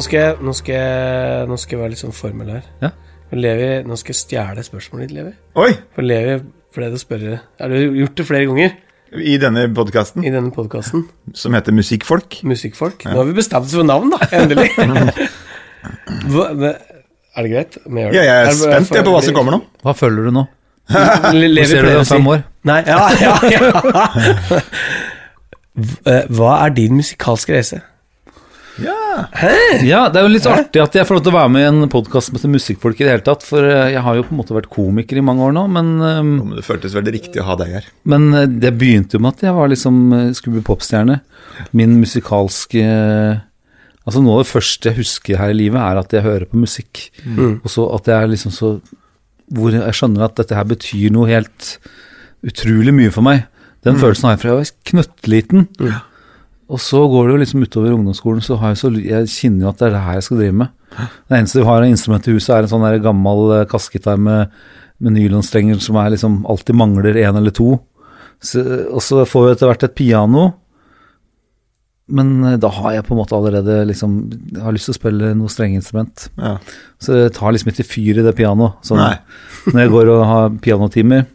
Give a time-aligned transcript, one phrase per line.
[0.00, 2.62] Nå skal jeg, nå skal jeg, nå skal jeg være litt sånn formel her.
[2.80, 2.88] Ja.
[3.36, 5.32] Levi, nå skal jeg stjele spørsmålet ditt, Levi.
[5.60, 5.74] Oi!
[5.94, 6.38] For Levi
[6.80, 8.76] det å spørre Har du gjort det flere ganger
[9.26, 11.02] I denne podkasten, i denne podkasten?
[11.36, 12.38] som heter Musikkfolk.
[12.46, 13.04] Musikkfolk.
[13.10, 14.22] Nå har vi bestemt oss for navn, da.
[14.38, 14.70] Endelig.
[17.30, 17.76] Er det greit?
[17.86, 19.60] Ja, jeg er er spent jeg, på hva som kommer nå.
[19.84, 20.46] Hva føler du nå?
[21.36, 22.40] Le- Levi ser du om fem år?
[22.66, 24.62] Nei, ja, ja, ja.
[26.10, 27.78] Eh, Hva er din musikalske reise?
[28.80, 29.26] Ja.
[29.84, 31.68] Ja, det er jo litt artig at jeg får lov til å være med i
[31.68, 33.44] en podkast med Musikkfolk i det hele tatt.
[33.46, 35.90] For eh, jeg har jo på en måte vært komiker i mange år nå, men,
[36.00, 37.88] eh, Men Det føltes veldig riktig å ha deg her.
[38.04, 41.20] men eh, det begynte jo med at jeg var liksom eh, skulle bli popstjerne.
[41.76, 42.84] Min musikalske
[44.08, 46.56] Altså Noe av det første jeg husker her i livet, er at jeg hører på
[46.58, 47.10] musikk.
[47.62, 48.70] Og så at jeg er liksom så
[49.52, 51.76] Hvor jeg skjønner at dette her betyr noe helt
[52.46, 53.44] utrolig mye for meg.
[53.84, 55.68] Den følelsen har jeg fra jeg var knøttliten.
[56.70, 59.70] Og så går det jo liksom utover ungdomsskolen, så har jeg så Jeg kjenner jo
[59.72, 60.74] at det er det her jeg skal drive med.
[60.94, 64.18] Det eneste vi har av instrument i huset, er en sånn der gammel eh, kassegitar
[64.22, 64.54] med,
[65.02, 67.74] med nylonstrenger som er liksom alltid mangler én eller to.
[68.40, 70.46] Så, og så får vi etter hvert et piano.
[72.10, 75.00] Men eh, da har jeg på en måte allerede liksom Jeg har lyst til å
[75.00, 76.28] spille noe strengeinstrument.
[76.38, 76.56] Ja.
[77.02, 78.78] Så det tar liksom ikke fyr i det pianoet.
[78.86, 81.26] Så når jeg går og har pianotimer.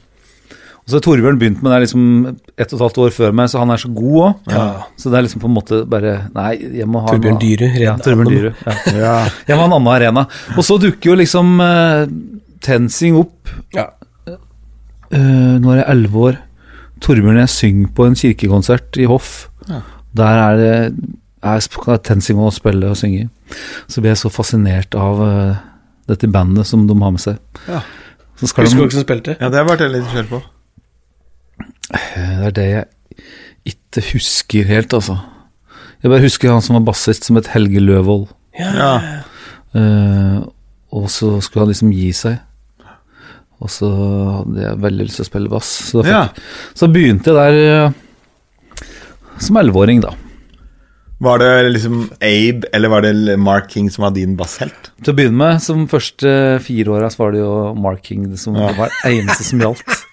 [0.86, 3.48] Og så har Torbjørn begynt med det liksom ett og et halvt år før meg,
[3.50, 4.52] så han er så god òg.
[5.02, 7.96] Så det er liksom på en måte bare Nei, jeg må ha Torbjørn Dyre Ja,
[7.98, 8.76] Torbjørn Dyre Ja.
[8.94, 9.16] Ja.
[9.50, 10.28] Jeg ha en annen arena.
[10.54, 12.06] Og så dukker jo liksom uh,
[12.62, 13.50] TenSing opp.
[13.74, 13.90] Ja.
[14.30, 16.40] Uh, nå er jeg elleve år.
[17.02, 19.36] Torbjørn og jeg synger på en kirkekonsert i Hoff.
[19.66, 19.82] Ja.
[20.22, 20.74] Der er det
[21.46, 23.32] er TenSing å spille og synge.
[23.90, 25.62] Så blir jeg så fascinert av uh,
[26.10, 27.42] dette bandet som de har med seg.
[27.66, 27.82] Ja.
[28.38, 29.40] Så skal Husker du de, hvem som spilte?
[29.40, 30.46] ja, det har jeg vært litt nysgjerrig på.
[31.94, 32.86] Eh, det er det jeg
[33.76, 35.20] ikke husker helt, altså.
[36.04, 38.28] Jeg bare husker han som var bassist, som het Helge Løvold.
[38.60, 38.92] Ja.
[39.76, 40.44] Uh,
[40.96, 42.38] og så skulle han liksom gi seg.
[43.64, 45.72] Og så hadde jeg veldig lyst til å spille bass.
[45.90, 46.44] Så, da fikk,
[46.78, 48.86] så begynte jeg der uh,
[49.42, 50.14] som elleveåring, da.
[51.26, 54.92] Var det liksom Abe, eller var det Mark King som var din basshelt?
[55.02, 58.58] Til å begynne med, som første fire åra, så var det jo marking det som
[58.60, 58.74] Ja.
[58.76, 60.05] var eneste som gjaldt.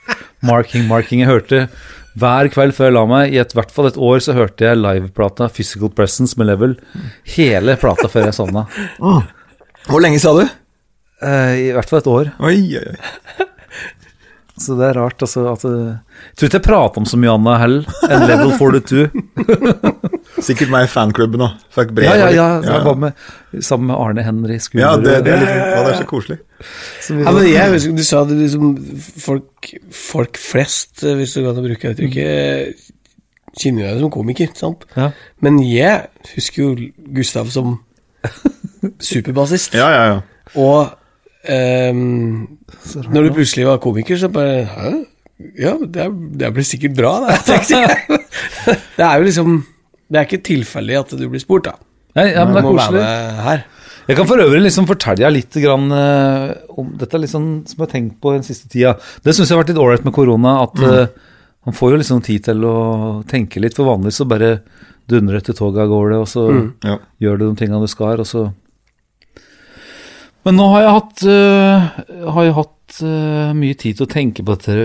[0.42, 1.22] Marking, marking.
[1.22, 1.66] Jeg hørte
[2.18, 4.80] hver kveld før jeg la meg, i et hvert fall et år, så hørte jeg
[4.80, 6.74] liveplata Physical Presence med Level.
[7.36, 8.66] Hele plata før jeg sovna.
[8.98, 10.42] Hvor lenge sa du?
[11.22, 12.32] Eh, I hvert fall et år.
[12.42, 13.48] Oi, oi, oi.
[14.60, 15.46] Så det er rart, altså.
[15.54, 15.94] At, eh,
[16.28, 19.08] jeg tror ikke jeg prater om så mye annet heller enn Level 42.
[20.42, 21.58] Sikkert meg i fanklubben òg.
[21.74, 22.08] Fikk brev.
[22.08, 22.76] Ja, ja, ja, ja.
[22.76, 23.26] Jeg var med,
[23.60, 24.84] sammen med Arne Henry Skulerud.
[24.84, 26.38] Ja, det, det, er litt, ja, det er så koselig.
[27.10, 28.72] Ja, men jeg husker Du sa det liksom
[29.24, 32.90] folk, folk flest, hvis du kan bruke det uttrykket,
[33.58, 34.86] kjenner deg som komiker, sant?
[34.96, 35.10] Ja.
[35.44, 37.78] Men jeg husker jo Gustav som
[39.12, 39.76] superbassist.
[39.78, 40.20] Ja, ja, ja.
[40.58, 40.92] Og
[41.94, 42.58] um,
[43.12, 44.92] når du plutselig var komiker, så bare Hæ?
[45.58, 47.38] Ja, det, er, det blir sikkert bra, det.
[48.96, 49.56] Det er jo liksom
[50.12, 51.78] Det er ikke tilfeldig at du blir spurt, da.
[52.18, 53.04] Nei, ja, men det er koselig.
[53.46, 53.62] her.
[54.10, 57.50] Jeg kan for øvrig liksom fortelle deg litt grann, uh, om Dette er litt sånn
[57.68, 58.96] som jeg har tenkt på den siste tida.
[59.22, 60.56] Det syns jeg har vært litt ålreit med korona.
[60.66, 61.06] At uh,
[61.64, 62.76] man får jo liksom tid til å
[63.30, 63.78] tenke litt.
[63.78, 64.56] For vanligvis så bare
[65.08, 66.44] dundrer etter til toget av gårde, og så
[66.84, 66.98] ja.
[67.22, 68.50] gjør du de tingene du skal, og så
[70.42, 73.02] Men nå har jeg hatt, uh, har jeg hatt
[73.56, 74.82] mye tid til å tenke på dette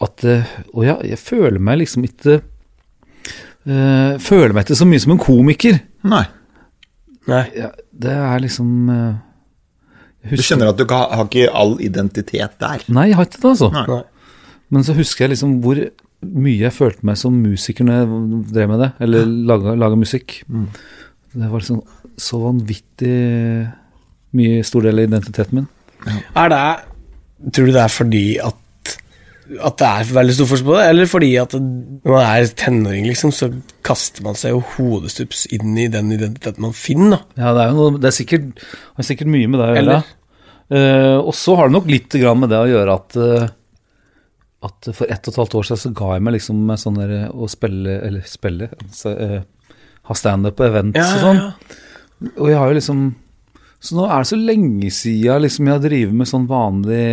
[0.00, 2.36] at Å ja, jeg føler meg liksom ikke
[3.66, 5.80] eh, Føler meg ikke så mye som en komiker.
[6.10, 6.24] Nei.
[7.30, 7.42] Nei.
[7.56, 7.70] Ja,
[8.04, 9.18] det er liksom uh,
[10.30, 12.84] Du skjønner at du har, har ikke all identitet der.
[12.88, 13.70] Nei, jeg har ikke det, altså.
[13.74, 14.00] Nei.
[14.70, 15.80] Men så husker jeg liksom hvor
[16.20, 20.40] mye jeg følte meg som musiker når jeg drev med det, eller laga, laga musikk.
[20.46, 21.80] Det var liksom
[22.20, 23.14] så vanvittig
[24.36, 25.68] mye stor del av identiteten min.
[26.36, 26.62] Er det
[27.40, 28.59] Tror du det er fordi at
[29.58, 33.06] at det er veldig stor forskjell på det, eller fordi at når man er tenåring,
[33.08, 33.48] liksom, så
[33.86, 37.42] kaster man seg jo hodestups inn i den identiteten man finner, da.
[37.42, 38.64] Ja, det er jo noe, det er sikkert,
[38.96, 39.82] har sikkert mye med det å gjøre.
[39.82, 40.12] Eller?
[40.70, 43.48] Eh, og så har det nok litt grann med det å gjøre at uh,
[44.60, 46.98] at for ett og et halvt år siden så ga jeg meg liksom med sånn
[47.00, 51.40] der å spille Eller spille altså, uh, Ha standup på events og sånn.
[52.34, 53.00] Og jeg har jo liksom
[53.80, 57.06] Så nå er det så lenge siden liksom, jeg har drevet med sånn vanlig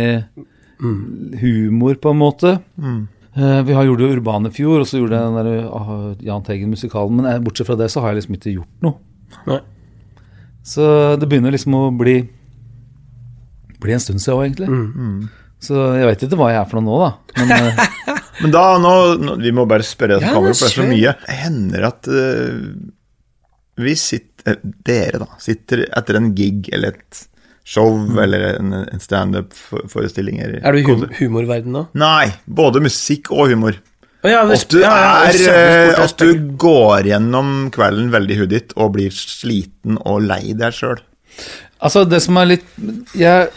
[0.78, 2.52] humor, på en måte.
[3.38, 5.90] Eh, vi har gjort det Urban i fjor, og så gjorde jeg den der ah,
[6.26, 7.20] Jahn Teigen-musikalen.
[7.20, 8.98] Men eh, bortsett fra det så har jeg liksom ikke gjort noe.
[9.46, 9.60] Nei.
[10.66, 10.84] Så
[11.20, 12.18] det begynner liksom å bli
[13.78, 14.66] Bli en stund siden òg, egentlig.
[14.66, 15.28] Mm.
[15.62, 17.36] Så jeg vet ikke hva jeg er for noe nå, da.
[17.38, 17.84] Men eh,
[18.42, 18.92] Men da, nå,
[19.22, 21.14] nå Vi må bare spørre det Ja, kommer men for det er så mye.
[21.30, 22.10] Hender at
[23.78, 27.22] vi sitter Dere, da, sitter etter en gig eller et
[27.68, 27.92] show
[28.22, 31.82] eller en, en standup-forestilling Er du i hum humorverden da?
[32.00, 33.76] Nei, både musikk og humor.
[34.24, 38.94] Oh, ja, det- At du, er, ja, at du går gjennom kvelden veldig i og
[38.96, 40.98] blir sliten og lei deg sjøl.
[41.78, 42.64] Altså, det som er litt
[43.14, 43.52] Jeg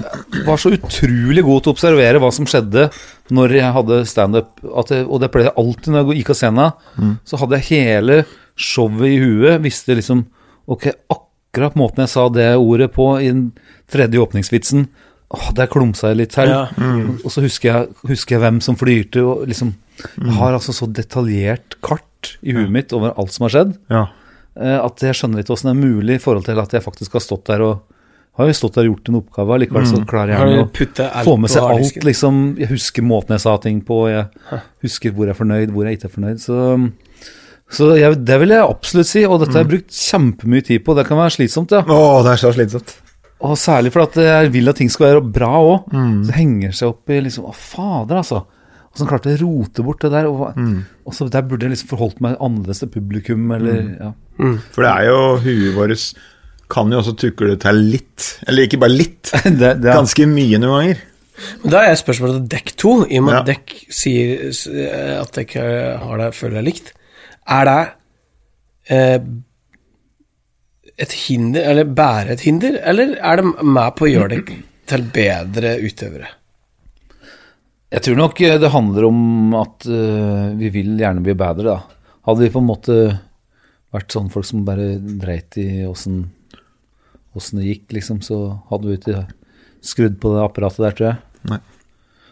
[0.45, 2.91] var så utrolig god til å observere hva som skjedde
[3.33, 7.17] når jeg hadde standup, og det ble jeg alltid når jeg gikk av scenen.
[7.25, 8.19] Så hadde jeg hele
[8.59, 10.25] showet i huet, visste liksom
[10.69, 13.47] Ok, akkurat måten jeg sa det ordet på i den
[13.91, 14.87] tredje åpningsvitsen
[15.31, 16.49] Åh, Der klumsa jeg litt her.
[16.49, 16.63] Ja.
[17.23, 19.75] Og så husker jeg, husker jeg hvem som flyrte, og liksom
[20.17, 23.77] Jeg har altså så detaljert kart i huet mitt over alt som har skjedd.
[23.91, 24.07] Ja.
[24.59, 27.15] Eh, at jeg skjønner ikke åssen det er mulig i forhold til at jeg faktisk
[27.15, 27.85] har stått der og
[28.39, 31.51] har jo stått der og gjort en oppgave, likevel så klarer jeg å få med
[31.51, 32.37] seg alt, liksom.
[32.61, 35.99] Jeg husker måten jeg sa ting på, jeg husker hvor jeg er fornøyd, hvor jeg
[35.99, 36.39] ikke er fornøyd.
[36.39, 36.59] Så,
[37.75, 40.95] så jeg, det vil jeg absolutt si, og dette har jeg brukt kjempemye tid på.
[40.95, 41.83] Det kan være slitsomt, ja.
[41.83, 42.95] Å, det er så slitsomt.
[43.41, 45.93] Og særlig fordi at jeg vil at ting skal være bra òg.
[46.27, 48.43] Så henger seg opp i liksom Å, fader, altså.
[48.91, 50.27] Og så klarte jeg å rote bort det der.
[50.27, 50.51] Og,
[51.07, 54.11] og så der burde jeg liksom forholdt meg annerledes til publikum, eller ja.
[54.75, 56.05] For det er jo huet vårt
[56.71, 58.27] kan jo også tukle til litt.
[58.47, 59.31] Eller ikke bare litt.
[59.45, 61.01] det, det er, Ganske mye noen ganger.
[61.63, 63.55] Men Da er jeg spørsmålet til dekk to, i og med at Ja.
[63.55, 65.55] dekk sier eh, at dekk
[66.03, 66.91] har det, føler det likt.
[67.49, 67.79] Er det
[68.93, 69.17] eh,
[70.97, 74.59] et hinder, eller bære et hinder, eller er det med på å gjøre det
[74.91, 76.29] til bedre utøvere?
[77.91, 82.13] Jeg tror nok eh, det handler om at uh, vi vil gjerne bli bedre, da.
[82.27, 82.97] Hadde vi på en måte
[83.91, 86.29] vært sånn folk som bare dreit i åssen
[87.35, 88.37] åssen det gikk, liksom, så
[88.71, 89.21] hadde vi ikke
[89.83, 91.19] skrudd på det apparatet der, tror jeg.
[91.51, 91.59] Nei.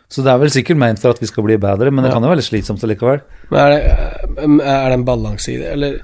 [0.09, 2.15] Så det er vel sikkert ment for at vi skal bli bedre, men det Ja.
[2.17, 3.21] kan jo være litt slitsomt allikevel.
[3.51, 6.01] Men er det, eh, er det en balanse i det, eller,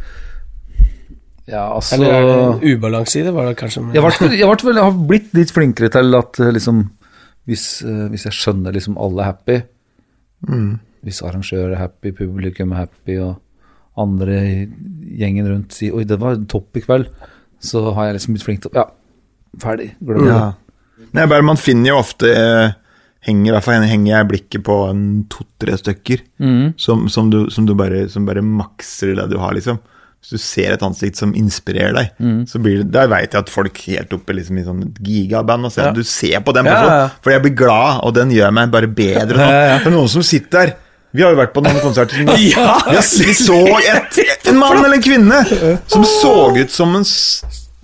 [1.48, 3.34] Ja, altså eller er det en ubalanse i det?
[3.36, 6.40] Var det kanskje jeg, ble, jeg, ble, vel- jeg har blitt litt flinkere til at
[6.42, 6.80] eh, liksom
[7.46, 9.58] Hvis, eh, hvis jeg skjønner liksom alle er happy,
[11.06, 13.36] hvis arrangører er happy, publikum er happy, og
[14.02, 14.56] andre i
[15.22, 17.08] gjengen rundt sier 'oi, det var topp i kveld',
[17.62, 18.86] så har jeg liksom blitt flink til å Ja,
[19.62, 19.92] ferdig.
[20.04, 20.34] Glem det.
[20.34, 20.54] Ja.
[21.14, 22.74] Nei, bare man finner jo ofte eh,
[23.30, 24.76] henger, I hvert fall henger jeg blikket på
[25.30, 26.22] to-tre stykker
[26.78, 29.78] som, som, du, som du bare, som bare makser det du har, liksom.
[30.26, 32.08] Hvis du ser et ansikt som inspirerer deg,
[32.50, 35.72] så blir det Der veit jeg at folk helt oppe liksom, i sånn gigaband og
[35.76, 35.92] ser, Ja.
[35.94, 37.10] Du ser på den personen, ja, ja.
[37.22, 39.38] for jeg blir glad, og den gjør meg bare bedre.
[39.38, 39.46] Nå.
[39.46, 39.78] Ja.
[39.84, 40.74] Det er noen som sitter der.
[41.16, 42.26] Vi har jo vært på noen konserter.
[42.26, 42.80] som- Ja!
[42.90, 45.44] Vi, så et, en mann eller en kvinne
[45.88, 47.06] som så ut som en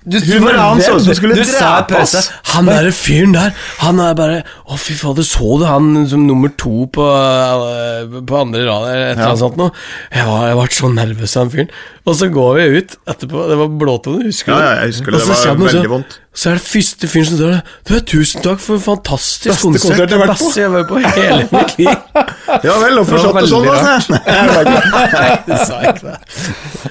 [0.04, 2.16] du, Du, Hun var han så ut som skulle drepe oss.
[2.56, 3.52] Han derre fyren der,
[3.84, 8.40] han er bare Å, fy fader, så du han som nummer to på, eh, på
[8.40, 9.70] andre rad, eller et eller annet sånt noe?
[10.10, 11.70] Jeg var, jeg ble så nervøs av han fyren.
[12.02, 14.58] Og så går vi ut etterpå, det var blåtone, husker du?
[14.58, 15.20] Ja, ja, jeg husker det.
[15.22, 16.16] Det var veldig så- vondt.
[16.34, 17.60] Så er det første fyren som der.
[17.86, 19.84] Du, tusen takk for en fantastisk Beste konsert.
[19.92, 20.46] konsert jeg har vært på.
[20.48, 21.94] Beste jeg har vært på hele mitt liv.
[22.66, 23.76] Ja vel, hvorfor satt var du sånn, da?
[24.12, 26.18] Nei, det sa jeg ikke det.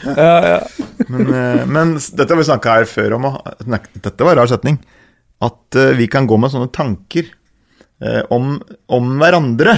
[0.07, 0.61] Men, ja.
[1.11, 3.27] men men dette har vi snakka her før om,
[3.67, 4.79] dette var en rar setning.
[5.43, 7.29] At eh, vi kan gå med sånne tanker
[8.05, 8.59] eh, om,
[8.93, 9.77] om hverandre.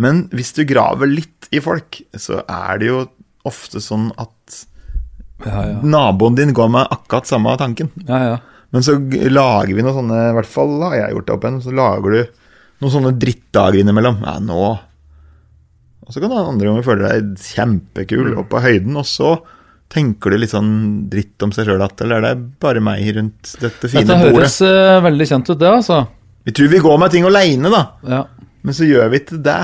[0.00, 3.04] Men hvis du graver litt i folk, så er det jo
[3.44, 4.64] ofte sånn at
[5.44, 5.78] Ja, ja.
[5.82, 7.90] naboen din går med akkurat samme tanken.
[8.08, 8.36] ja, ja.
[8.74, 8.96] Men så
[9.30, 12.10] lager vi noen sånne, i hvert fall har jeg gjort det opp igjen, så lager
[12.10, 12.22] du
[12.82, 14.16] noen sånne drittdager innimellom.
[14.26, 14.62] Ja, nå
[16.06, 19.36] Og så kan du andre ganger føle deg kjempekul og opp på høyden, og så
[19.94, 20.72] tenker du litt sånn
[21.12, 24.40] dritt om seg sjøl at Eller er det bare meg rundt dette fine Dette bordet?
[24.42, 26.00] høres eh, veldig kjent ut, det, altså.
[26.44, 28.24] Vi tror vi går med ting aleine, da, Ja.
[28.64, 29.60] men så gjør vi ikke det.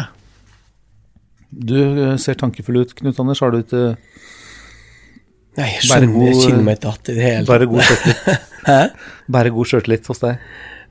[1.51, 3.43] Du eh, ser tankefull ut, Knut Anders.
[3.43, 3.85] Har du ikke
[5.59, 7.69] Nei, jeg skjønner, jeg kjenner meg ikke igjen i det hele tatt.
[7.73, 8.49] god sjøltillit?
[8.71, 8.81] Hæ?
[9.35, 10.45] Bare god sjøltillit hos deg?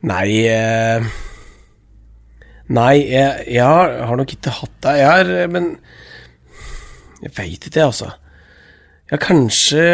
[0.10, 1.10] Nei eh,
[2.70, 4.96] Nei, jeg, jeg har, har nok ikke hatt det.
[5.00, 5.70] Jeg har eh, Men
[7.24, 8.12] Jeg veit ikke, altså.
[9.10, 9.86] Har kanskje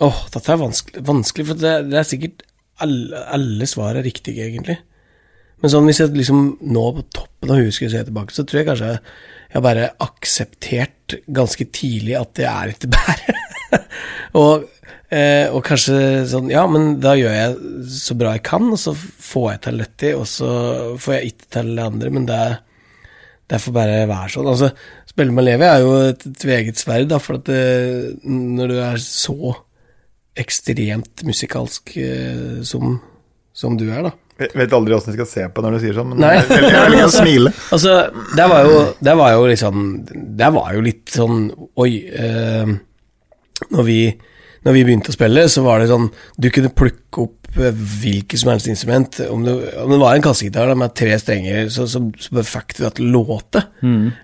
[0.00, 2.46] Åh, dette er vanskelig, vanskelig for det, det er sikkert
[2.80, 4.78] alle, alle svar er riktige, egentlig.
[5.60, 8.62] Men sånn hvis jeg liksom nå på toppen av huet skulle se tilbake, så tror
[8.62, 8.92] jeg kanskje
[9.50, 13.80] jeg har bare akseptert ganske tidlig at det er ikke bedre.
[14.38, 14.68] og,
[15.10, 15.98] eh, og kanskje
[16.30, 19.84] sånn Ja, men da gjør jeg så bra jeg kan, og så får jeg til
[19.84, 20.50] dette, og så
[21.02, 22.40] får jeg ikke til det andre, men det,
[23.50, 24.50] det får bare være sånn.
[24.54, 24.72] Altså,
[25.10, 29.00] Spille med Levi er jo et tveget sverd, da, for at det, når du er
[29.02, 29.56] så
[30.38, 33.00] ekstremt musikalsk eh, som,
[33.50, 34.14] som du er, da.
[34.40, 36.36] Jeg vet aldri åssen jeg skal se på når du sier sånn, men Nei.
[36.40, 37.52] jeg vil å smile.
[37.76, 37.96] Altså,
[38.36, 39.82] det var jo, det var jo liksom
[40.40, 41.42] Det var jo litt sånn
[41.80, 41.90] Oi.
[42.08, 42.72] Eh,
[43.70, 43.98] når vi,
[44.64, 46.08] når vi begynte å spille, så var det sånn
[46.40, 49.20] Du kunne plukke opp eh, hvilket som helst instrument.
[49.28, 52.96] Om det, om det var en kassegitar med tre strenger, så, så, så du at
[52.96, 53.66] det låte.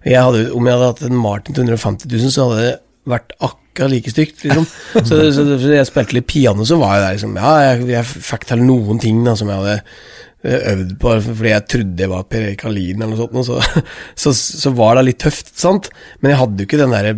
[0.07, 2.75] Jeg hadde, om jeg hadde hatt en Martin til 150 000, så hadde det
[3.13, 4.45] vært akkurat like stygt.
[4.45, 4.67] Liksom.
[4.97, 8.09] Så, så, så jeg spilte litt piano, så var jeg der liksom Ja, jeg, jeg
[8.31, 12.13] fikk til noen ting da, som jeg hadde eh, øvd på fordi jeg trodde jeg
[12.13, 13.87] var Per Erik Halin eller noe sånt,
[14.23, 15.91] så, så, var det litt tøft, sant.
[16.21, 17.17] Men jeg hadde jo ikke den derre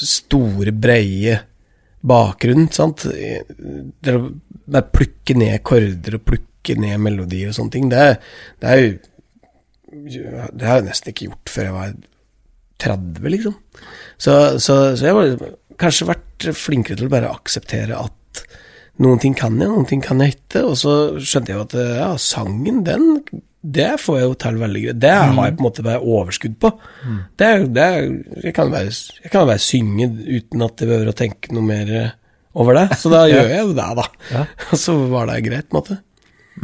[0.00, 1.40] store, breie
[2.00, 3.04] bakgrunnen, sant.
[3.04, 8.12] Det å plukke ned korder og plukke ned melodier og sånne ting, det,
[8.62, 8.90] det er jo
[9.90, 11.94] Det har jeg nesten ikke gjort før jeg var
[12.80, 13.56] 30, liksom.
[14.20, 15.34] Så, så, så jeg har
[15.80, 18.42] kanskje vært flinkere til å bare akseptere at
[19.00, 21.76] noen ting kan jeg, noen ting kan jeg ikke, og så skjønte jeg jo at
[22.00, 23.06] ja, sangen, den
[23.60, 24.98] det får jeg jo til veldig greit.
[25.04, 26.70] Det har jeg på en måte bare overskudd på.
[27.36, 28.88] Det, er- det, er- jeg kan bare,
[29.20, 31.90] jeg kan bare synge uten at jeg behøver å tenke noe mer
[32.56, 32.86] over det.
[33.02, 34.06] Så da gjør jeg jo det, da.
[34.32, 34.44] Ja.
[34.72, 35.98] Og så var det greit, på en måte.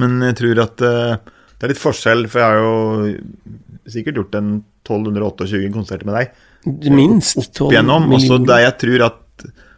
[0.01, 4.41] Men jeg tror at uh, det er litt forskjell, for jeg har jo sikkert gjort
[4.41, 4.51] en
[4.89, 8.11] 1228 konserter med deg Minst opp igjennom.
[8.17, 9.23] Også der jeg tror at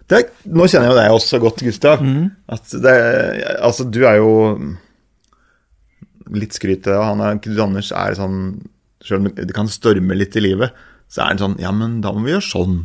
[0.09, 2.05] det, Nå kjenner jeg jo deg også godt, Gustav.
[2.49, 2.95] At det,
[3.61, 4.31] altså, du er jo
[6.33, 8.39] litt skryt av han er, Knut Anders er sånn
[9.05, 10.77] Selv om det kan storme litt i livet,
[11.09, 12.79] så er han sånn Ja, men da må vi gjøre sånn.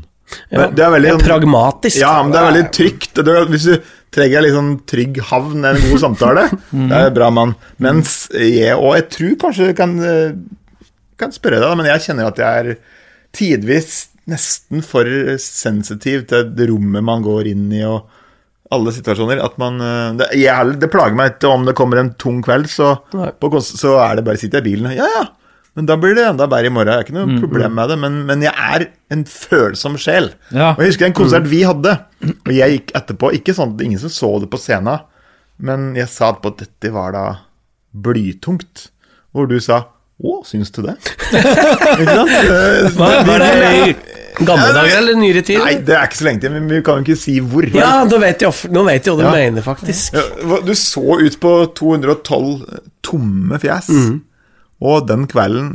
[0.53, 2.00] Ja, det er veldig det er pragmatisk.
[2.00, 3.19] Ja, men det er veldig trygt.
[3.19, 6.45] Det hvis du trenger en sånn trygg havn, en god samtale,
[6.91, 7.55] det er bra mann.
[7.83, 10.36] Mens jeg, og jeg tror kanskje kan, eh,
[11.19, 12.72] kan spørre deg, men jeg kjenner at jeg er
[13.35, 15.07] tidvis nesten for
[15.41, 18.07] sensitiv til det rommet man går inn i, og
[18.73, 19.41] alle situasjoner.
[19.43, 22.69] At man eh, Det, jeg, det plager meg ikke om det kommer en tung kveld,
[22.71, 25.25] så, på, så er det bare sitter jeg i bilen og Ja, ja.
[25.73, 26.91] Men da blir det enda bedre i morgen.
[26.91, 27.95] Jeg har ikke noe problem med det.
[27.97, 28.83] Men, men jeg er
[29.15, 30.27] en følsom sjel.
[30.53, 30.75] Ja.
[30.75, 31.95] Og jeg husker en konsert vi hadde,
[32.29, 33.31] og jeg gikk etterpå.
[33.39, 35.01] Ikke sånn at ingen som så det på scenen,
[35.57, 37.23] men jeg sa etterpå at dette var da
[38.05, 38.91] blytungt.
[39.33, 39.79] Hvor du sa
[40.23, 40.93] å, syns du det?
[41.99, 42.33] ikke sant?
[42.33, 43.93] Eh, Hva, var det i
[44.47, 45.59] gamle dager eller nyere tid?
[45.61, 47.67] Nei, det er ikke så lenge til, men vi kan jo ikke si hvor.
[47.75, 49.33] Ja, Nå vet jeg, nå vet jeg hva du Ja.
[49.35, 50.15] mener, faktisk.
[50.15, 52.63] Ja, Du så ut på 212
[53.03, 54.21] tomme fjes, Mm.
[54.81, 55.73] og den kvelden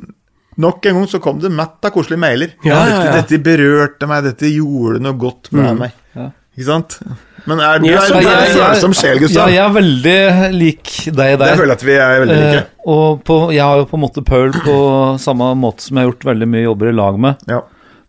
[0.58, 2.48] Nok en gang så kom det mett av koselige mailer.
[2.66, 3.12] Ja, ja, ja.
[3.14, 5.92] Dette, berørte meg, dette gjorde noe godt med meg.
[6.58, 6.96] Ikke sant?
[7.48, 10.18] Men er du Ja, er, du er en følsom sjel, Ja, jeg er veldig
[10.56, 12.62] lik deg Det føler jeg at vi er veldig like.
[12.64, 14.76] Eh, og på, jeg har jo på en måte Paul på
[15.22, 17.46] samme måte som jeg har gjort veldig mye jobber i lag med.
[17.48, 17.62] Ja.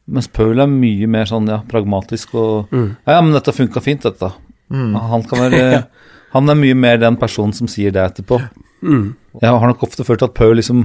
[0.10, 4.08] Mens Paul er mye mer sånn ja, pragmatisk og ja, ja, men dette funka fint,
[4.08, 4.32] dette.
[4.74, 5.84] Han kan være
[6.36, 8.38] Han er mye mer den personen som sier det etterpå.
[8.82, 10.84] Jeg har nok ofte følt at Paul liksom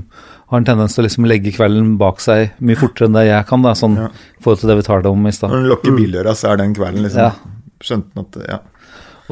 [0.51, 3.47] har en tendens til å liksom legge kvelden bak seg mye fortere enn det jeg
[3.49, 4.09] kan, da, sånn Ja.
[4.43, 5.51] forhold til det vi tar det om i stad.
[5.53, 7.33] Når han lukker bildøra, så er den kvelden liksom Ja.
[7.83, 8.61] Skjønte han at Ja.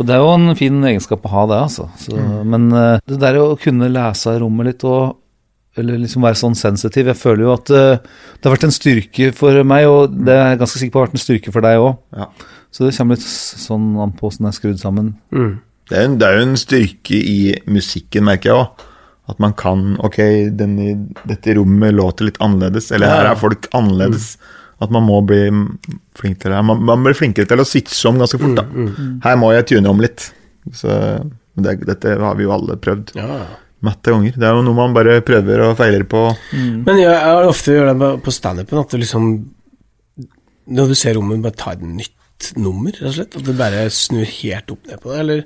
[0.01, 1.85] Og det er jo en fin egenskap å ha det, altså.
[2.01, 2.17] Så,
[2.49, 5.19] Men eh, det der å kunne lese rommet litt og
[5.77, 9.31] eller liksom være sånn sensitiv Jeg føler jo at eh, det har vært en styrke
[9.37, 11.81] for meg, og det er jeg ganske sikker på har vært en styrke for deg
[11.81, 11.95] òg.
[12.19, 12.29] ja.
[12.73, 15.11] Så det kommer litt sånn an på åssen det er skrudd sammen.
[15.29, 15.51] Mm.
[15.91, 17.37] Det er, jo en, det er jo en styrke i
[17.69, 18.87] musikken, merker jeg òg.
[19.29, 20.17] At man kan Ok,
[20.57, 20.95] denne,
[21.29, 24.33] dette rommet låter litt annerledes, eller her er folk annerledes.
[24.83, 25.41] At man må bli
[26.19, 26.61] flink til det.
[26.67, 28.57] Man, man blir flinkere til å switche om ganske fort.
[28.59, 28.65] da
[29.29, 30.29] Her må jeg tune om litt.
[30.75, 30.91] Så
[31.57, 33.45] det, Dette har vi jo alle prøvd Ja.
[33.83, 34.33] matte ganger.
[34.39, 36.25] Det er jo noe man bare prøver og feiler på.
[36.55, 39.29] Men jeg, jeg har ofte gjør det på- på standupen, at du liksom
[40.69, 43.37] Når du ser rommet, bare tar et nytt nummer, rett og slett?
[43.37, 45.45] At du bare snur helt opp ned på det, eller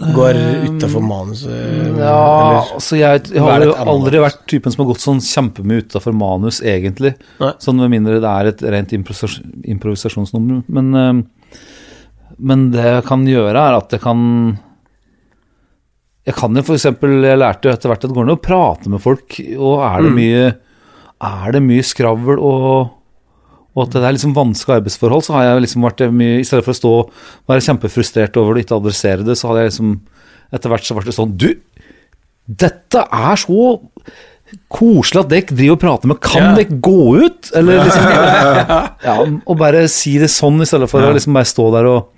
[0.00, 1.98] går utafor manuset?
[2.00, 6.16] Ja, altså jeg, jeg har jo aldri vært typen som har gått sånn kjempemye utafor
[6.16, 7.12] manus, egentlig.
[7.40, 7.52] Nei.
[7.62, 9.38] Sånn med mindre det er et rent improvisas
[9.68, 10.62] improvisasjonsnummer.
[10.72, 11.60] Men, eh,
[12.40, 14.20] men det jeg kan gjøre, er at jeg kan
[16.28, 18.92] Jeg kan jo eksempel Jeg lærte jo etter hvert at det går an å prate
[18.92, 20.46] med folk, og er det mye
[21.20, 22.99] Er det mye skravl og
[23.76, 26.64] og at det er liksom vanskelige arbeidsforhold, så har jeg liksom vært mye I stedet
[26.66, 27.12] for å stå og
[27.52, 29.92] være kjempefrustrert over det og ikke adressere det, så hadde jeg liksom
[30.50, 31.48] Etter hvert så ble det sånn Du,
[32.50, 33.68] dette er så
[34.74, 36.54] koselig at dere driver og prater med Kan Ja.
[36.58, 37.50] dere gå ut?
[37.54, 38.08] Eller liksom
[39.06, 39.14] ja,
[39.46, 42.08] Og bare si det sånn, i stedet for å liksom bare stå der og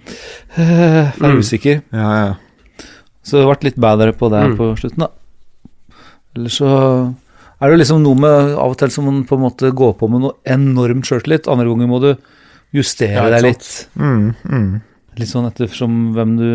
[0.57, 1.83] øh, være usikker.
[1.93, 2.87] Ja, ja.
[3.23, 5.11] Så har vært litt bedre på det på slutten, da.
[6.35, 6.71] Eller så
[7.63, 10.09] er det liksom noe med Av og til som man på en måte går på
[10.11, 11.49] med noe enormt sjøltillit.
[11.51, 12.11] Andre ganger må du
[12.75, 13.69] justere Ja, deg litt.
[13.95, 14.71] Mm, mm.
[15.21, 16.51] Litt sånn ettersom hvem du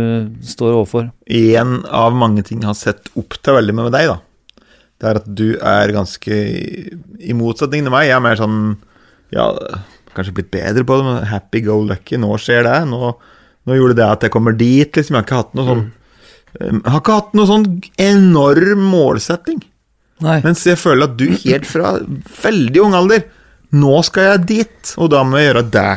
[0.46, 1.12] står overfor.
[1.30, 4.66] En av mange ting jeg har sett opp til veldig med deg, da,
[4.98, 8.60] det er at du er ganske I motsetning til meg, jeg er mer sånn
[9.36, 9.52] Ja,
[10.18, 12.18] kanskje blitt bedre på det, men happy go lucky.
[12.20, 12.78] Nå skjer det.
[12.90, 13.16] Nå
[13.68, 15.18] nå gjorde det at jeg kommer dit, liksom.
[15.18, 15.88] Jeg har ikke hatt noe sånn
[16.58, 17.66] Jeg har ikke hatt noe sånn
[18.00, 19.60] enorm målsetting.
[20.26, 20.40] Nei.
[20.46, 21.98] Mens jeg føler at du helt fra
[22.42, 23.28] veldig ung alder
[23.78, 25.90] Nå skal jeg dit, og da må jeg gjøre det.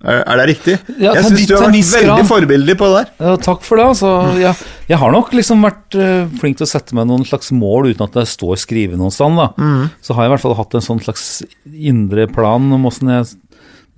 [0.00, 0.74] Er, det riktig?
[0.96, 3.10] Ja, jeg syns du har vært veldig forbilledlig på det der.
[3.20, 3.84] Ja, takk for det.
[3.92, 4.54] Altså, jeg,
[4.88, 8.06] jeg har nok liksom vært uh, flink til å sette meg noen slags mål uten
[8.06, 9.36] at det står skrevet noen sted.
[9.60, 9.90] Mm.
[10.00, 11.26] Så har jeg i hvert fall hatt en sånn slags
[11.68, 13.28] indre plan om åssen jeg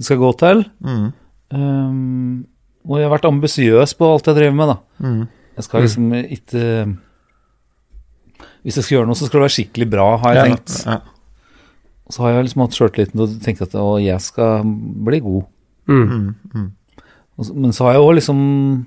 [0.02, 0.64] skal gå til.
[0.82, 1.06] Mm.
[1.54, 2.34] Um,
[2.82, 4.74] og jeg har vært ambisiøs på alt jeg driver med.
[4.74, 5.06] da.
[5.06, 5.22] Mm.
[5.60, 6.66] Jeg skal liksom ikke
[8.62, 10.86] Hvis jeg skal gjøre noe, så skal det være skikkelig bra, har jeg Ja, tenkt.
[10.86, 11.00] ja.
[12.12, 15.44] Så har jeg liksom hatt sjøltilliten til å tenke at å, jeg skal bli god.
[15.88, 16.34] Mm.
[16.54, 16.70] Mm.
[17.42, 18.86] så- Men så har jeg òg liksom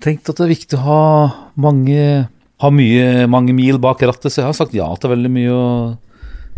[0.00, 2.28] tenkt at det er viktig å ha mange
[2.60, 5.98] Ha mye, mange mil bak rattet, så jeg har sagt ja til veldig mye og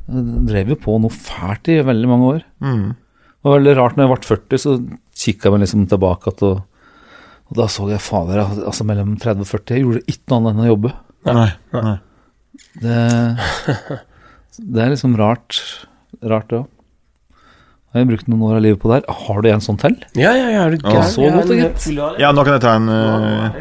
[0.06, 2.42] jeg drev jo på noe fælt i veldig mange år.
[2.62, 2.88] Mm.
[2.92, 4.74] Det var veldig rart når jeg ble 40, så
[5.16, 6.60] kikka jeg meg liksom tilbake at og,
[7.50, 10.52] og da så jeg fader, altså mellom 30 og 40 Jeg gjorde ikke noe annet
[10.54, 10.92] enn å jobbe.
[11.34, 11.50] Nei.
[11.74, 11.96] Nei.
[12.82, 12.96] Det,
[14.60, 15.58] det er liksom rart,
[16.22, 16.66] rart det òg.
[17.96, 19.20] Har brukt noen år av livet på det her.
[19.26, 19.94] Har du en sånn til?
[20.20, 21.08] Ja, ja, ja, er du gæren?
[21.08, 21.86] så godt, Jeg er gitt.
[22.20, 23.56] Ja, nå kan jeg ta en uh,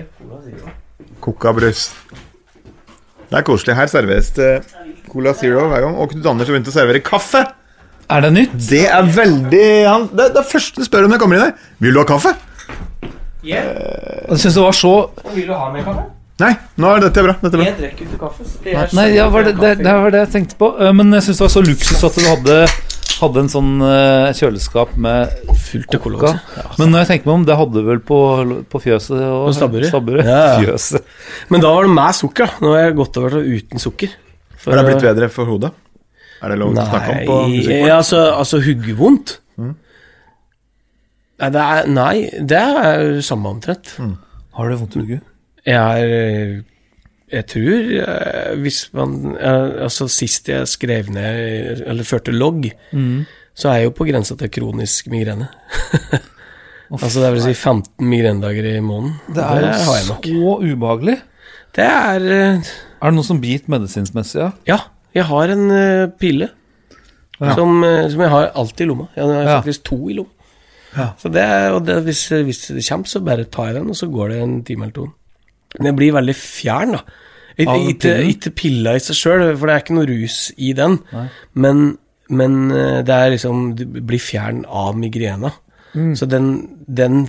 [1.24, 1.94] Coca-Brust
[3.30, 3.78] Det er koselig.
[3.80, 4.50] Her serveres det
[5.08, 5.96] Cola Zero hver gang.
[5.96, 7.46] Og Knut Anders har begynt å servere kaffe.
[8.12, 8.58] Er det nytt?
[8.70, 11.56] Det er veldig han, det, det er første du spør om jeg kommer inn her.
[11.82, 12.36] Vil du ha kaffe?
[13.46, 14.92] Jeg syns det var så
[15.36, 16.06] Vil du ha mer kaffe?
[16.42, 16.52] Nei,
[16.84, 17.34] nå er dette bra.
[17.40, 17.66] Dette er bra.
[17.70, 18.46] Jeg drikker ikke kaffe.
[18.98, 20.68] Nei, ja, var det, det, det var det jeg tenkte på.
[20.84, 22.58] Eh, Men jeg syns det var så luksus at du hadde,
[23.22, 25.32] hadde en sånn eh, kjøleskap med
[25.66, 26.20] Fullt av cola.
[26.20, 26.34] Coca.
[26.66, 26.76] også.
[26.82, 28.18] Men når jeg tenker meg om, det hadde du vel på,
[28.74, 30.28] på fjøset og På Stabburet?
[30.28, 30.42] Ja.
[30.42, 30.58] Ja.
[30.66, 31.08] Fjøset.
[31.56, 32.52] Men da var det med sukker.
[32.66, 34.18] Nå har jeg gått over til uten sukker.
[34.60, 35.72] For- Har det blitt bedre for hodet?
[36.44, 37.88] Er det lov å snakke om på Nei, musikkvård?
[37.88, 39.38] ja, altså, altså huggevondt
[41.36, 42.14] Nei, det er, nei,
[42.48, 43.90] det er samme omtrent.
[44.56, 45.22] Har du vondt i hodet?
[45.66, 46.64] Jeg
[47.32, 52.70] Jeg tror eh, Hvis man eh, Altså, sist jeg skrev ned Eller førte logg,
[53.56, 55.46] så er jeg jo på grensa til kronisk migrene.
[56.92, 59.14] altså det vil si 15 migrenedager i måneden.
[59.32, 61.16] Det er jeg jo så ubehagelig.
[61.76, 62.60] Det er uh,
[63.00, 64.42] Er det noe som biter medisinsmessig?
[64.42, 64.50] Ja?
[64.68, 64.78] Ja,
[65.16, 66.50] jeg har en uh, pille
[67.40, 67.56] Ja.
[67.56, 69.08] som, uh, som jeg har alltid i lomma.
[69.16, 69.58] Jeg har Ja.
[69.62, 70.32] faktisk to i lomma.
[70.96, 71.08] Ja.
[71.20, 74.08] Så det, og det, hvis, hvis det kommer, så bare tar jeg den, og så
[74.12, 75.08] går det en time eller to.
[75.82, 77.04] Jeg blir veldig fjern, da.
[77.56, 81.00] Ikke pilla i seg sjøl, for det er ikke noe rus i den.
[81.54, 81.86] Men,
[82.28, 85.54] men eh, det er liksom Du blir fjern av migrena.
[85.96, 86.14] Mm.
[86.20, 86.50] Så den,
[86.88, 87.28] den,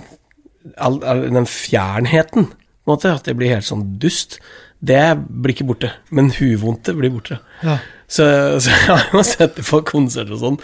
[0.75, 4.41] all, all, den fjernheten, på en måte, at jeg blir helt sånn dust,
[4.83, 5.93] det blir ikke borte.
[6.11, 7.39] Men huvudvondte blir borte.
[7.63, 7.79] Ja.
[8.07, 8.25] Så,
[8.63, 10.59] så jeg har sett det på konsert og sånn,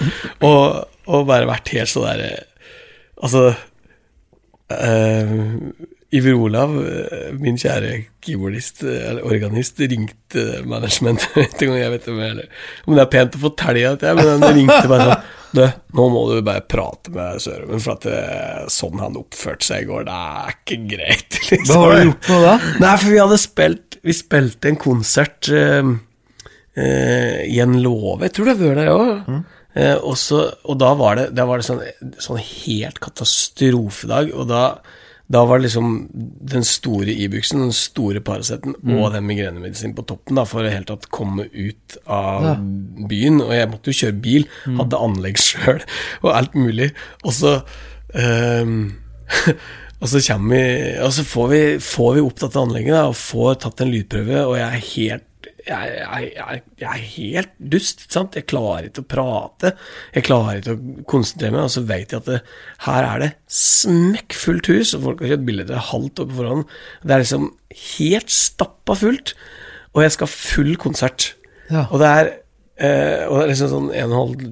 [0.47, 2.49] og, og bare vært helt sånn der eh,
[3.23, 3.53] Altså
[4.73, 5.29] eh,
[6.13, 12.19] Iver Olav, eh, min kjære keyboardist, eh, eller organist, ringte managementet ikke jeg vet om,
[12.21, 12.49] jeg,
[12.85, 15.61] om det er pent å fortelle det, men han ringte meg sånn Du,
[15.93, 18.21] nå må du bare prate med Sørumen, for at det,
[18.73, 21.39] sånn han oppførte seg i går, det er ikke greit.
[21.51, 21.67] Liksom.
[21.69, 22.55] Hva har du gjort med det?
[22.81, 25.91] Nei, for vi hadde spilt Vi spilte en konsert eh,
[26.73, 29.35] eh, i en låve, jeg tror det var det òg.
[29.73, 30.17] Eh, og,
[30.69, 31.85] og da var det, da var det sånn,
[32.21, 34.65] sånn helt katastrofedag, og da,
[35.33, 35.93] da var det liksom
[36.53, 40.89] den store Ibux-en, den store Paraceten og den migrenemedisinen på toppen da, for å helt
[40.91, 42.55] tatt komme ut av Ja.
[43.09, 43.41] byen.
[43.41, 45.81] Og jeg måtte jo kjøre bil, hadde anlegg sjøl
[46.21, 46.91] og alt mulig.
[47.25, 47.55] Og så
[48.13, 48.93] ehm,
[50.03, 50.19] Og så
[50.51, 50.63] vi
[50.99, 54.41] Og så får vi, får vi opp dette anlegget da, og får tatt en lydprøve,
[54.49, 55.29] og jeg er helt
[55.67, 58.05] jeg, jeg, jeg, jeg er helt dust.
[58.11, 58.35] sant?
[58.37, 59.73] Jeg klarer ikke å prate.
[60.15, 61.67] Jeg klarer ikke å konsentrere meg.
[61.67, 62.39] Og så vet jeg at det,
[62.87, 66.65] her er det smekkfullt hus, og folk har kjøpt billetter halvt oppe foran.
[67.03, 67.49] Det er liksom
[67.97, 69.35] helt stappa fullt,
[69.93, 71.31] og jeg skal ha full konsert.
[71.69, 71.87] Ja.
[71.89, 72.31] Og det er,
[72.83, 74.47] eh, og det er liksom sånn en halv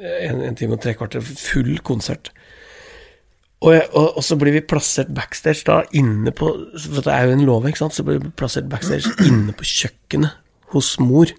[0.00, 2.32] en, en time og tre kvarter full konsert.
[3.60, 6.48] Og, og, og så blir vi plassert backstage da inne på
[6.80, 7.96] For det er jo en låve, ikke sant?
[7.96, 10.38] Så blir vi plassert backstage inne på kjøkkenet
[10.72, 11.32] hos mor.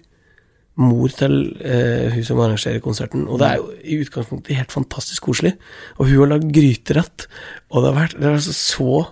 [0.78, 3.26] Mor til eh, hun som arrangerer konserten.
[3.26, 5.56] Og det er jo i utgangspunktet helt fantastisk koselig.
[5.98, 7.26] Og hun har lagd gryterett.
[7.72, 9.02] Og det har vært det er altså så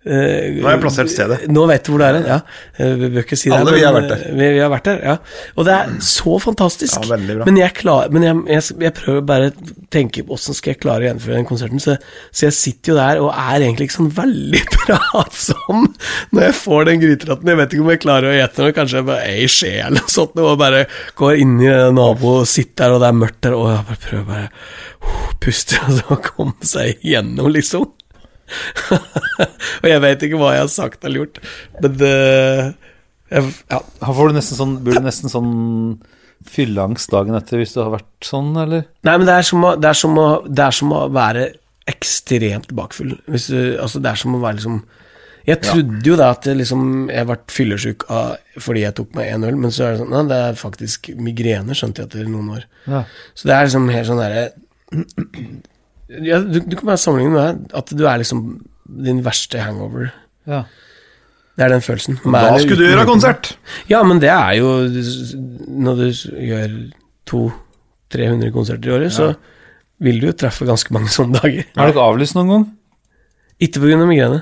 [0.00, 1.36] Nå har jeg plassert stedet.
[1.52, 2.36] Nå vet du hvor det er hen, ja.
[2.80, 3.56] Eh, Vi bør ikke si det.
[3.58, 4.22] Alle vi har vært der.
[4.30, 5.16] eh, Vi, vi har vært der, ja.
[5.60, 6.96] Og det er så fantastisk.
[7.02, 7.48] Ja, veldig bra.
[7.50, 10.80] Men jeg, klar, men jeg, jeg, jeg prøver bare å tenke på åssen skal jeg
[10.86, 11.82] klare å gjennomføre den konserten.
[11.84, 11.98] Så,
[12.32, 15.84] så jeg sitter jo der og er egentlig ikke sånn veldig pratsom
[16.32, 17.52] når jeg får den gryteretten.
[17.52, 19.74] Jeg vet ikke om jeg klarer å gjette noe, kanskje jeg bare er i skje
[19.84, 20.84] eller noe sånt, og bare
[21.20, 24.04] går inn i nabo og sitter der, og det er mørkt der, og jeg bare
[24.08, 24.50] prøver bare
[25.04, 27.90] å puste og så komme seg igjennom, liksom.
[29.82, 31.42] Og jeg vet ikke hva jeg har sagt eller gjort,
[31.80, 32.14] men det
[33.30, 33.78] jeg, Ja.
[34.02, 35.50] Får du nesten sånn, blir du nesten sånn
[36.50, 38.86] fylleangst dagen etter hvis du har vært sånn, eller?
[39.06, 41.44] Nei, men det er som å, det er som å, det er som å være
[41.90, 43.14] ekstremt bakfull.
[43.26, 44.80] Du, altså, det er som å være liksom
[45.48, 49.30] Jeg trodde jo da at jeg liksom, jeg ble fyllesyk av, fordi jeg tok meg
[49.32, 52.28] én øl, men så er det sånn Nei, det er faktisk migrene, skjønte jeg etter
[52.28, 52.66] noen år.
[52.90, 53.04] Ja.
[53.34, 54.44] Så det er liksom helt sånn derre
[56.26, 57.64] ja, du, du kan bare sammenligne med.
[57.76, 58.44] At du er liksom
[58.90, 60.12] din verste hangover.
[60.48, 60.64] ja.
[61.58, 62.16] Det er den følelsen.
[62.32, 63.50] Da skulle du gjøre konsert!
[63.90, 64.68] Ja, men det er jo
[65.68, 66.04] Når du
[66.46, 66.76] gjør
[67.28, 69.34] 200-300 konserter i året, så
[70.00, 71.66] vil du jo treffe ganske mange sånne dager.
[71.76, 72.64] Har du ikke avlyst noen gang?
[73.60, 73.98] Ikke pga.
[74.08, 74.40] migrene.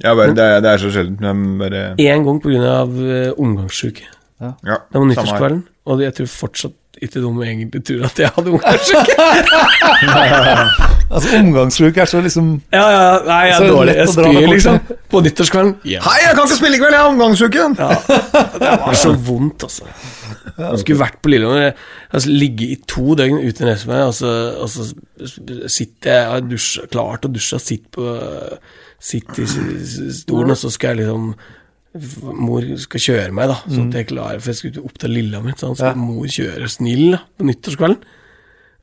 [0.00, 1.20] Ja, bare, det, er, det er så sjeldent.
[1.20, 2.76] Men bare Én gang pga.
[2.88, 4.08] Uh, omgangssyke.
[4.40, 8.56] ja, Det var nyttårskvelden, og jeg tror fortsatt ikke de egentlig tror at jeg hadde
[8.56, 9.16] omgangssyke.
[11.12, 13.94] Altså, omgangssyk er så liksom ja, ja, nei, jeg er dårlig.
[13.98, 14.78] Jeg spyr, liksom.
[15.12, 15.74] På nyttårskvelden.
[15.84, 16.06] Yeah.
[16.06, 17.66] Hei, jeg kan ikke spille i kveld, jeg er omgangssyke!
[18.62, 19.90] Det var så vondt, altså.
[20.56, 21.76] Jeg skulle vært på Lillehammer.
[22.08, 24.32] Altså, ligge i to døgn uten å reise meg, og så,
[24.64, 24.88] altså,
[25.76, 28.14] sitter jeg har dusja, klart å dusje, sitter på
[29.02, 31.32] Sitter i stolen, og så skal jeg liksom
[31.92, 35.52] Mor skal kjøre meg, da, sånn at jeg klarer For jeg skulle opp til Lillehammer,
[35.60, 35.98] så skal Ja.
[36.00, 37.98] mor kjøre snill da, på nyttårskvelden.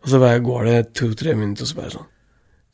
[0.04, 2.06] Og så bare går det to-tre minutter, og så bare sånn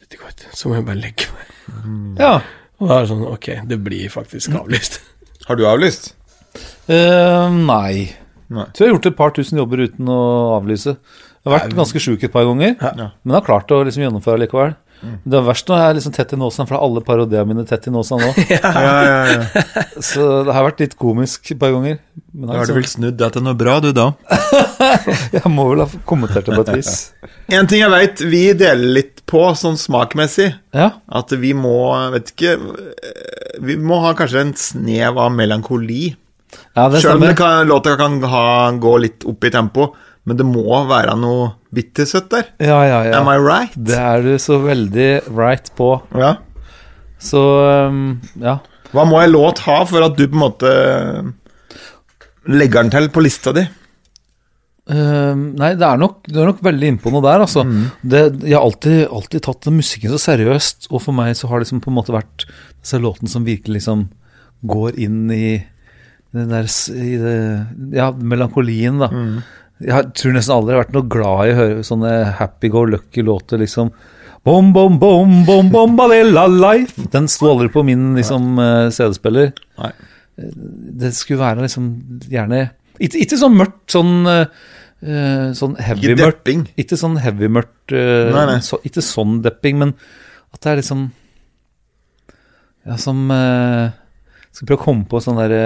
[0.01, 0.51] Dette går ikke.
[0.53, 2.19] Så må jeg bare legge meg.
[2.19, 2.33] Ja.
[2.81, 4.99] Og da er det sånn Ok, det blir faktisk avlyst.
[5.47, 6.11] Har du avlyst?
[6.89, 8.11] Uh, nei.
[8.49, 8.65] Nei.
[8.75, 10.19] Tror jeg har gjort et par tusen jobber uten å
[10.59, 10.93] avlyse.
[10.97, 13.11] Jeg har vært ganske sjuk et par ganger, Ja.
[13.23, 14.75] men har klart å liksom gjennomføre likevel.
[15.01, 17.87] Det verste verst når jeg er liksom tett i nåsen, for alle parodiene mine tett
[17.89, 18.29] i nåsen nå.
[18.55, 19.65] Ja, ja, ja.
[20.01, 21.99] Så det har vært litt komisk et par ganger.
[22.33, 24.07] Men Da har du altså, vel snudd deg til noe bra, du, da?
[25.35, 26.93] jeg må vel ha kommentert det på et vis.
[27.53, 31.75] En ting jeg veit vi deler litt på, sånn smakmessig, Ja, at vi må
[32.13, 32.51] Vet ikke
[33.65, 36.15] Vi må ha kanskje en snev av melankoli.
[36.75, 39.89] ja Sjøl om kan, låta kan ha, gå litt opp i tempo,
[40.25, 42.47] men det må være noe bittersøtt der.
[42.63, 43.19] Ja, ja, ja.
[43.19, 43.29] Am.
[43.29, 43.75] I right?
[43.77, 45.91] Det er du så veldig right på.
[46.17, 46.35] Ja.
[47.21, 47.41] Så
[47.89, 48.59] um, ja.
[48.95, 50.71] Hva må en låt ha for at du på en måte
[52.45, 53.65] legger den til på lista di?
[54.85, 57.63] Um, nei, det er nok, du er nok veldig innpå noe der, altså.
[58.05, 61.57] Det, jeg har alltid, alltid tatt den musikken så seriøst, og for meg så har
[61.59, 64.05] det liksom på en måte vært disse låten som virkelig liksom
[64.69, 65.47] går inn i
[66.35, 67.35] den der i det,
[67.97, 69.09] Ja, melankolien, da.
[69.83, 73.91] Jeg tror nesten aldri jeg har vært noe glad i å høre sånne happy-go-lucky-låter, liksom.
[74.45, 77.09] Bom, bom, bom, bom, bom, balilla life.
[77.11, 79.51] Den sto aldri på min liksom, eh, CD-spiller.
[79.81, 79.91] Nei.
[80.35, 81.85] Det skulle være liksom
[82.27, 82.57] gjerne
[82.99, 84.25] Ikke, ikke sånn mørkt, sånn
[85.05, 86.49] Uh, eh, Sånn heavy mørkt.
[86.79, 88.59] Ikke sånn heavy mørkt uh, Nei, nei.
[88.63, 89.91] Så, Ikke sånn depping, men
[90.55, 91.05] at det er liksom
[92.87, 93.91] Ja, som uh,
[94.51, 95.65] Skal prøve å komme på sånn derre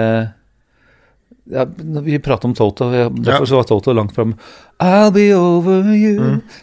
[1.46, 1.64] ja,
[2.04, 4.36] vi prater om Toto, derfor så var Toto langt framme.
[4.80, 6.16] I'll be over you.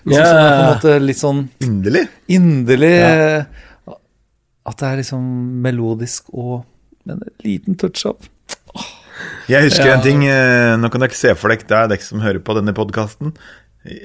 [0.05, 2.07] Sånn som er på en måte litt sånn Inderlig.
[2.33, 3.43] inderlig Ja.
[4.67, 5.21] At det er liksom
[5.63, 6.65] melodisk og
[7.07, 8.17] med en liten touch av
[9.47, 9.93] Jeg husker Ja.
[9.95, 12.39] en ting eh, Nå kan dere ikke se for dere, det er dere som hører
[12.43, 13.31] på denne podkasten.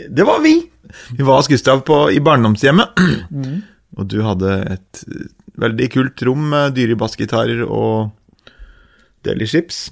[0.08, 0.70] Det var vi!
[1.16, 2.94] Vi var hos Gustav på, i barndomshjemmet.
[3.98, 5.26] Og du hadde et eh,
[5.58, 8.12] veldig kult rom med dyre bassgitarer og
[9.26, 9.88] Deli Chips.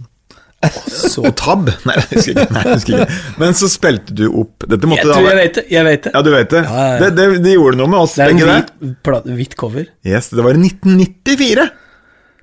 [0.90, 1.70] Så tabb!
[1.88, 2.52] Nei, jeg husker ikke.
[2.52, 3.18] Nei, jeg husker ikke.
[3.40, 5.64] Men så spilte du opp Dette måtte Jeg tror jeg vet det.
[5.72, 6.12] Jeg vet det.
[6.12, 6.60] Ja, du vet det.
[6.66, 6.98] Ja, ja, ja.
[7.00, 8.74] Det, det, det gjorde noe med oss Det er en hvit,
[9.06, 9.88] plat, hvit cover.
[10.04, 11.66] Yes, det var i 1994.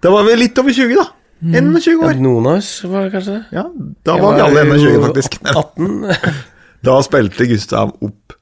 [0.01, 1.05] Da var vi litt over 20, da.
[1.45, 2.17] 21 Ja, år.
[2.25, 3.43] noen av oss var det kanskje det.
[3.59, 3.67] Ja,
[4.09, 5.37] da var vi alle 21, faktisk.
[5.53, 6.41] 18.
[6.87, 8.36] Da spilte Gustav opp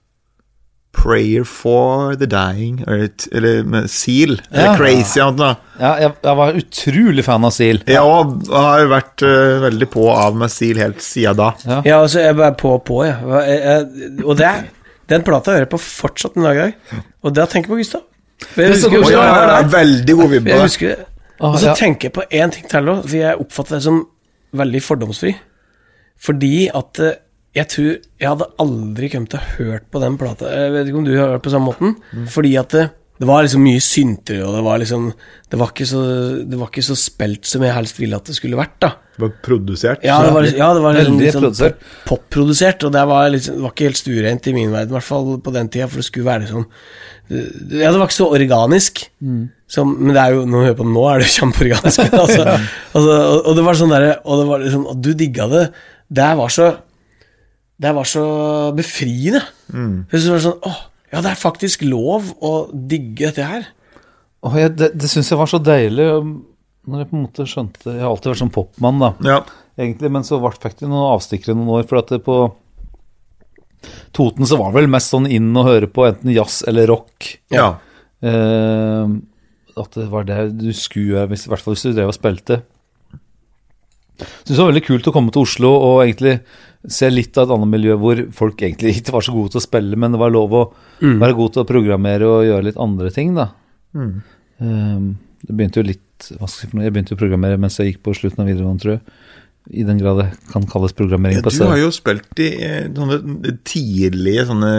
[0.95, 5.19] Prayer for the Dying, eller, eller med Seal, eller Crazy.
[5.19, 5.55] eller noe.
[5.79, 7.81] Ja, jeg, jeg var utrolig fan av Seal.
[7.89, 11.51] Jeg og har jo vært uh, veldig på av med Seal helt siden da.
[11.67, 13.17] Ja, altså, jeg er på på, ja.
[13.45, 14.63] jeg, jeg og det er
[15.09, 17.01] Den plata hører jeg på fortsatt en dag i dag.
[17.25, 18.05] Og da tenker jeg på Gustav.
[18.45, 20.49] Jeg Det er så husker, ja, jeg, ja, ja, veldig god vibbe.
[20.49, 21.05] jeg husker det.
[21.45, 23.99] Og så tenker jeg på én ting til òg, for jeg oppfatter det som
[24.55, 25.35] veldig fordomsfri.
[26.25, 27.17] Fordi at eh,
[27.55, 30.51] jeg tror Jeg hadde aldri kommet til å hørt på den plata.
[30.51, 31.95] Jeg vet ikke om du har hørt på samme måten.
[32.11, 32.27] Mm.
[32.31, 35.07] Fordi at det, det var liksom mye synter, og det var liksom
[35.47, 36.01] Det var ikke så,
[36.43, 38.91] det var ikke så spilt som jeg helst ville at det skulle vært, da.
[39.15, 40.03] Det var produsert.
[40.03, 41.85] Ja, det var, ja, det var liksom sånn produsert.
[42.09, 45.07] popprodusert, og det var, liksom, det var ikke helt stuereint i min verden, i hvert
[45.07, 46.65] fall på den tida, for det skulle være sånn
[47.29, 49.05] Ja, det var ikke så organisk.
[49.71, 52.11] Som, men det er jo, når du hører på nå, er det jo kjempeorganisk.
[52.25, 52.43] altså,
[52.91, 55.63] altså, og, og det var sånn derre Og det var liksom Og du digga det.
[56.19, 56.67] Det var så
[57.81, 58.23] Det var så
[58.75, 59.41] befriende.
[59.73, 60.05] Mm.
[60.11, 60.77] Jeg synes det var sånn Åh,
[61.11, 63.65] ja, det er faktisk lov å digge dette her.
[64.45, 66.05] Åh, jeg, det det syns jeg var så deilig
[66.85, 69.39] når jeg på en måte skjønte Jeg har alltid vært sånn popmann, da, Ja.
[69.81, 71.87] egentlig, men så ble fikk det noen avstikkere noen år.
[71.89, 72.35] For at det på
[74.15, 77.39] Toten så var det vel mest sånn inn å høre på enten jazz eller rock.
[77.53, 77.75] ja.
[78.25, 79.07] Eh,
[79.75, 82.61] at det var det du skulle, hvis, i hvert fall hvis du drev og spilte.
[84.15, 86.37] Syns det var veldig kult å komme til Oslo og egentlig
[86.91, 89.65] se litt av et annet miljø hvor folk egentlig ikke var så gode til å
[89.65, 90.63] spille, men det var lov å
[91.01, 93.49] være god til å programmere og gjøre litt andre ting, da.
[93.95, 94.11] Mm.
[94.59, 95.07] Um,
[95.45, 96.01] det begynte jo litt
[96.39, 96.85] hva skal jeg, for noe?
[96.85, 99.19] jeg begynte jo å programmere mens jeg gikk på slutten av videregående, tror jeg.
[99.81, 101.41] I den grad det kan kalles programmering.
[101.41, 104.71] Ja, Du har jo spilt i eh, sånne tidlige sånne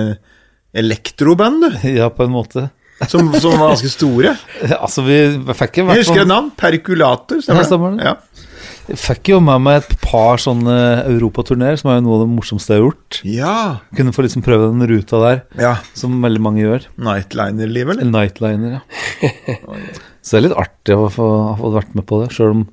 [0.76, 1.88] elektroband, du.
[2.00, 2.68] Ja, på en måte.
[3.10, 4.36] Som, som var ganske store.
[4.84, 5.18] altså, vi
[5.58, 6.52] fikk ikke Jeg husker et navn.
[6.56, 7.42] Perkulator.
[7.44, 8.06] Stemmer Ja, stemmer det.
[8.06, 8.54] Ja.
[8.86, 10.74] Fikk jo med meg et par sånne
[11.10, 13.18] europaturneer, som er jo noe av det morsomste jeg har gjort.
[13.26, 13.56] ja.
[13.98, 15.72] Kunne få liksom prøve den ruta der, ja.
[15.98, 16.86] som veldig mange gjør.
[17.02, 18.12] Nightliner-livet, eller?
[18.12, 19.26] Nightliner, ja.
[20.22, 22.64] Så det er litt artig å få, fått vært med på det, sjøl om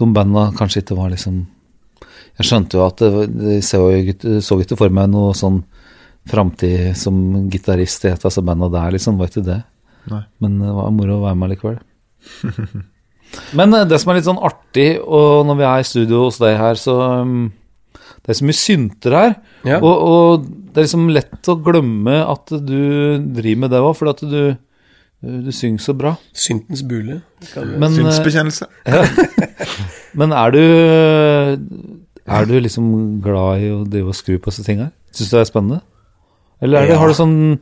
[0.00, 1.42] de banda kanskje ikke var liksom
[2.38, 3.82] Jeg skjønte jo at det, det så,
[4.42, 5.60] så ikke for meg noe sånn
[6.30, 9.18] framtid som gitarist i et av disse banda der, liksom.
[9.18, 9.60] Var ikke det.
[10.10, 10.22] Nei.
[10.42, 11.78] Men det var moro å være med likevel.
[13.58, 16.38] Men eh, det som er litt sånn artig, og når vi er i studio hos
[16.42, 17.52] deg her, så um,
[18.22, 19.32] Det er så mye synter her.
[19.66, 19.78] Ja.
[19.82, 22.78] Og, og det er liksom lett å glemme at du
[23.34, 24.42] driver med det òg, fordi at du,
[25.48, 26.14] du synger så bra.
[26.32, 27.20] Syntens bule.
[27.42, 28.68] syntsbekjennelse.
[28.86, 29.52] du-
[30.14, 30.62] Men, eh, er du
[32.26, 34.90] Er du liksom glad i å drive og skru på disse tinga?
[35.12, 35.80] Syns du det er spennende?
[36.62, 37.00] Eller er det, Ja.
[37.02, 37.58] har du sånn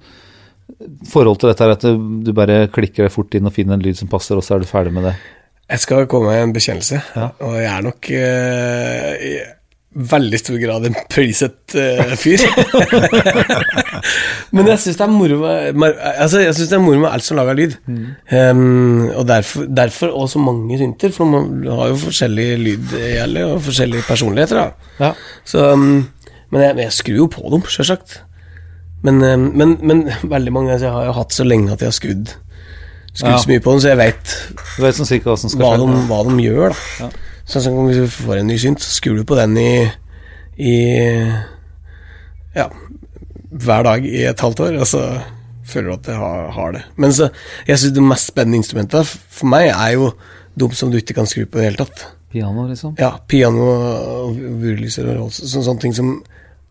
[1.10, 3.82] forhold til dette her at du, du bare klikker deg fort inn og finner en
[3.82, 5.14] lyd som passer, og så er du ferdig med det?
[5.70, 7.28] Jeg skal komme med en bekjennelse, Ja.
[7.40, 9.32] og jeg er nok uh, i
[9.90, 12.42] veldig stor grad en preset-fyr.
[14.54, 17.10] Men jeg syns det er moro med, med, altså, jeg synes det er moro med
[17.10, 17.74] alt som lager lyd.
[17.86, 23.44] Um, og derfor, derfor også mange synter, for man har jo forskjellig lyd i alle,
[23.50, 24.60] og forskjellige personligheter.
[24.62, 25.06] Da.
[25.06, 25.12] Ja.
[25.44, 26.06] Så, um,
[26.50, 28.20] men jeg, jeg skrur jo på dem, sjølsagt.
[29.02, 31.88] Men, um, men, men veldig mange altså, Jeg har jo hatt så lenge at jeg
[31.88, 32.32] har skrudd
[33.18, 33.38] Ja.
[33.42, 34.34] så mye på den, så jeg veit
[34.96, 37.10] sånn hva de, hva de gjør, da.
[37.50, 39.72] Sånn som hvis du får en ny synt, så skrur du på den i,
[40.60, 40.76] i
[42.54, 42.68] Ja,
[43.50, 45.02] hver dag i et halvt år, og så
[45.70, 46.84] føler du at jeg har, har det.
[47.00, 47.30] Men så,
[47.66, 50.12] jeg syns det mest spennende instrumentet for meg er jo
[50.58, 52.06] de som du ikke kan skru på i det hele tatt.
[52.30, 52.94] Piano, liksom?
[53.00, 56.12] Ja, piano og vurlyser og rolls, så, sånne ting som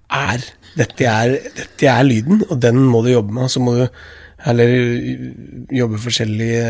[0.10, 0.44] er
[0.80, 3.52] dette, er dette er lyden, og den må du jobbe med.
[3.52, 3.84] Så må du
[4.46, 4.68] heller
[5.76, 6.64] jobbe forskjellige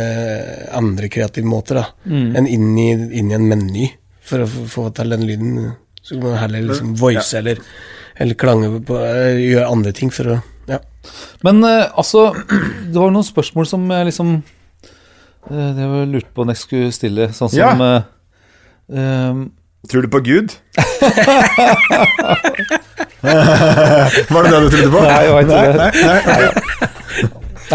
[0.78, 2.88] andre kreative måter da, enn inn i,
[3.20, 3.88] inn i en meny
[4.26, 5.52] for å få, til den lyden.
[6.02, 7.56] Så kan man heller liksom voice eller,
[8.18, 10.38] eller klange på eller Gjøre andre ting for å
[10.70, 10.80] Ja.
[11.46, 12.32] Men eh, altså,
[12.92, 14.28] det var noen spørsmål som jeg liksom
[15.50, 17.70] eh, Det jeg lurte på om jeg skulle stille, sånn som Ja.
[17.86, 18.02] eh,
[18.98, 19.34] eh,
[19.90, 20.50] Tror du på Gud?
[23.22, 25.00] Var det det du trodde på?
[25.04, 25.74] Nei, jeg veit ikke det.
[25.80, 25.90] Nei,
[26.28, 26.40] nei,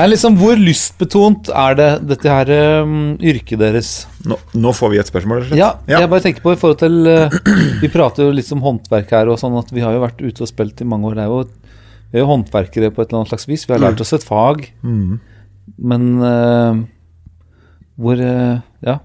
[0.03, 2.51] er liksom Hvor lystbetont er det dette her
[2.85, 3.91] um, yrket deres?
[4.27, 5.45] nå, nå får vi et spørsmål.
[5.55, 6.01] Ja, Ja.
[6.03, 7.37] jeg bare tenker på i forhold til uh,
[7.83, 10.43] Vi prater jo litt om håndverk her, og sånn at vi har jo vært ute
[10.43, 11.15] og spilt i mange år.
[11.19, 11.43] Det er jo,
[12.11, 13.67] vi er jo håndverkere på et eller annet slags vis.
[13.69, 14.67] Vi har lært oss et fag.
[14.83, 15.19] Mm.
[15.79, 16.85] Men uh,
[18.01, 18.99] hvor uh, Ja.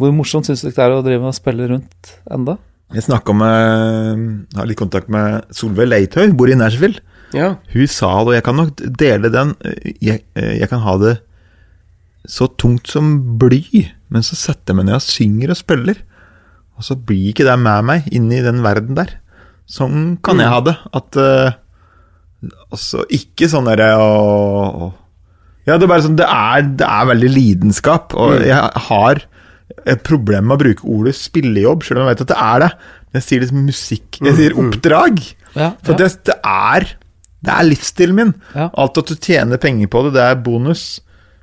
[0.00, 2.56] Hvor morsomt syns dere det er å drive og spille rundt enda?
[2.94, 6.98] Jeg snakka med Har litt kontakt med Solveig Leithøy, bor i Nashville.
[7.34, 7.50] Ja.
[7.74, 9.54] Hun sa det, og jeg kan nok dele den
[9.98, 11.14] Jeg, jeg kan ha det
[12.24, 15.98] så tungt som bly, men så setter jeg meg ned og synger og spiller.
[16.78, 19.18] Og så blir ikke det med meg inn i den verden der.
[19.68, 20.74] Sånn kan jeg ha det.
[20.96, 21.60] At uh,
[22.74, 24.90] Altså, ikke sånn derre å
[25.64, 29.22] Ja, det er bare sånn Det er, det er veldig lidenskap, og jeg har
[29.88, 32.68] et problem med å bruke ordet spillejobb, selv om jeg vet at det er det.
[33.16, 35.22] Jeg sier liksom musikk Jeg sier oppdrag.
[35.54, 36.86] Ja, For det, det er
[37.44, 38.34] Det er livsstilen min.
[38.54, 38.68] Ja.
[38.80, 40.84] Alt at du tjener penger på det, det er bonus.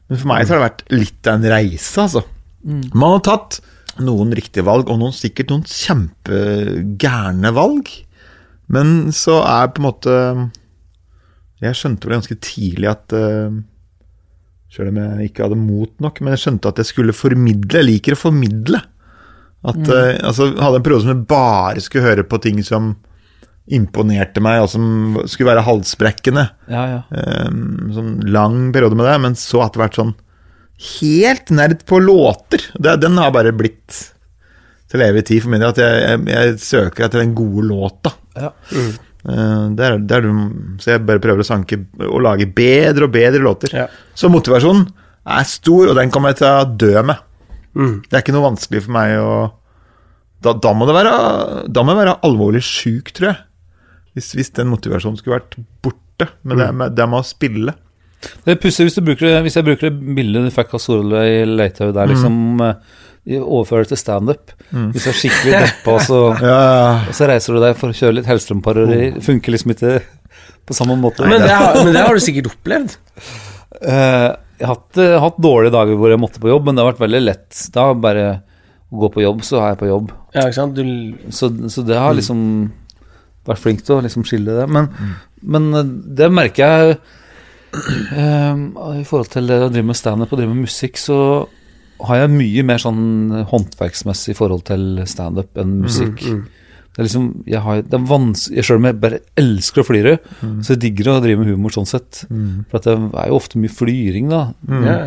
[0.10, 2.24] Men for meg så har det vært litt av en reise, altså.
[2.62, 3.60] Man har tatt
[4.02, 7.92] noen riktige valg, og noen sikkert noen kjempegærne valg.
[8.72, 10.14] Men så er på en måte
[11.60, 13.58] Jeg skjønte vel ganske tidlig at Selv
[14.72, 17.82] Sjøl om jeg ikke hadde mot nok, men jeg skjønte at jeg skulle formidle.
[17.82, 18.80] Jeg liker å formidle.
[19.68, 20.22] At, mm.
[20.30, 22.94] altså, jeg hadde en periode som jeg bare skulle høre på ting som
[23.72, 26.48] imponerte meg, og som skulle være halsbrekkende.
[26.72, 27.02] ja, ja.
[27.12, 30.16] Um, sånn lang periode med det, men så etter hvert sånn
[31.02, 32.64] helt nerd på låter.
[32.74, 34.00] Det, den har bare blitt
[34.92, 38.14] til evig tid for min del, at jeg, jeg, jeg søker etter den gode låta.
[38.36, 38.52] Ja.
[38.72, 40.40] Uh, der, der, er,
[40.82, 43.76] så jeg bare prøver å sanke og lage bedre og bedre låter.
[43.84, 43.88] Ja.
[44.18, 44.88] Så motivasjonen
[45.22, 47.28] er stor, og den kommer jeg til å dø med.
[47.78, 47.96] Mm.
[48.08, 49.34] Det er ikke noe vanskelig for meg å
[50.44, 51.12] Da, da må det være
[51.72, 53.38] Da må jeg være alvorlig sjuk, tror jeg.
[54.18, 56.28] Hvis, hvis den motivasjonen skulle vært borte.
[56.44, 57.74] Men det, med, det med å spille
[58.44, 61.96] Det er pussig hvis, du hvis jeg bruker det bildet du fikk av Solveig Leithaug
[61.96, 63.00] der, liksom eh,
[63.42, 64.54] overfører det til standup.
[64.70, 66.20] Hvis jeg er skikkelig deppa, så,
[66.52, 66.62] Ja,
[67.08, 69.02] og så reiser du deg for å kjøre litt Hellstrøm-parodi.
[69.26, 69.96] Funker liksom ikke
[70.68, 71.26] på samme måte.
[71.30, 72.96] Men det, har, men det har du sikkert opplevd.
[73.82, 74.30] Uh,
[74.62, 76.92] jeg har hatt, eh, hatt dårlige dager hvor jeg måtte på jobb, men det har
[76.92, 77.62] vært veldig lett.
[77.74, 78.26] Da bare
[78.92, 80.12] å gå på jobb, så er jeg på jobb.
[80.36, 80.78] Ja, ikke sant?
[80.78, 82.44] Du, Så, så det har liksom
[83.48, 84.68] vært flink til å liksom skille det.
[84.72, 84.90] Men,
[85.42, 86.96] men eh, det merker jeg
[87.74, 88.56] uh,
[89.00, 91.20] I forhold til det å drive med standup og drive med musikk, så
[92.08, 96.24] har jeg mye mer sånn håndverksmessig forhold til standup enn musikk.
[96.92, 100.16] Det er liksom, jeg har, det er vanskelig, Selv om jeg bare elsker å flyre,
[100.66, 102.24] så jeg digger å drive med humor sånn sett.
[102.72, 104.42] For at det er jo ofte mye flyring, da.
[104.68, 105.06] ja, ja.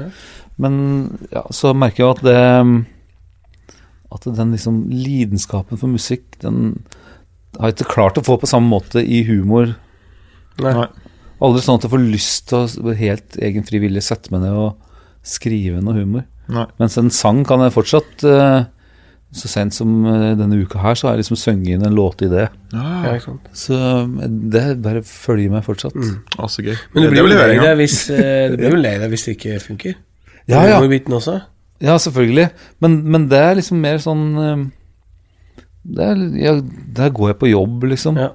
[0.55, 0.75] Men
[1.35, 2.43] ja, så merker jeg at det
[4.15, 6.77] At den liksom lidenskapen for musikk, den
[7.61, 9.75] har ikke klart å få på samme måte i humor.
[10.63, 10.75] Nei.
[10.77, 10.89] Nei.
[11.45, 14.79] Aldri sånn at jeg får lyst til å helt egen fri sette meg ned og
[15.27, 16.25] skrive noe humor.
[16.53, 16.67] Nei.
[16.81, 18.67] Mens en sang kan jeg fortsatt eh,
[19.33, 22.51] Så sent som eh, denne uka her, så har jeg liksom sunget inn en låtidé.
[22.75, 23.49] Ja, ikke sant?
[23.57, 25.97] Så eh, det bare følger meg fortsatt.
[25.97, 26.77] Å, så gøy.
[26.93, 29.37] Men du Det blir jo lei deg hvis, Det blir jo lei deg hvis det
[29.39, 29.99] ikke funker.
[30.53, 30.79] Ja, ja.
[30.85, 31.39] Også.
[31.81, 32.51] Ja, selvfølgelig.
[32.85, 34.25] Men, men det er liksom mer sånn
[35.85, 36.55] eh, det er, ja,
[36.97, 38.19] Der går jeg på jobb, liksom.
[38.21, 38.33] Ja.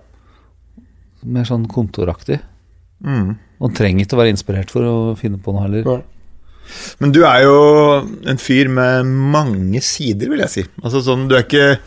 [1.26, 2.40] Mer sånn kontoraktig.
[3.04, 3.36] Mm.
[3.60, 5.88] Og trenger ikke å være inspirert for å finne på noe heller.
[5.88, 6.02] Nei.
[7.02, 7.56] Men du er jo
[8.30, 10.64] en fyr med mange sider, vil jeg si.
[10.84, 11.80] Altså sånn, du er ikke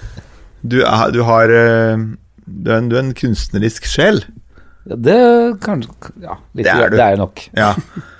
[0.62, 2.03] Du, er, du har eh,
[2.46, 4.20] du er, en, du er en kunstnerisk sjel.
[4.87, 5.16] Ja, det
[5.62, 5.85] kan
[6.22, 6.96] Ja, litt, Det er du.
[6.98, 7.44] det er nok.
[7.55, 7.70] Ja.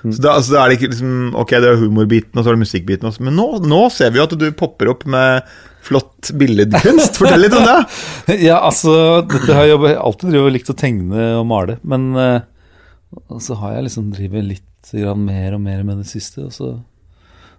[0.07, 2.57] Så da, altså, da er det ikke liksom Ok, det er humorbiten, og så er
[2.57, 3.23] det musikkbiten også.
[3.27, 5.43] Men nå, nå ser vi jo at du popper opp med
[5.83, 7.19] flott billedkunst.
[7.19, 7.77] Fortell litt om det.
[8.47, 8.93] Ja, altså
[9.27, 13.75] Dette har jeg jobbet- alltid drevet likt å tegne og male, men uh, så har
[13.77, 16.43] jeg liksom drevet litt mer og mer med det siste.
[16.47, 16.73] Og så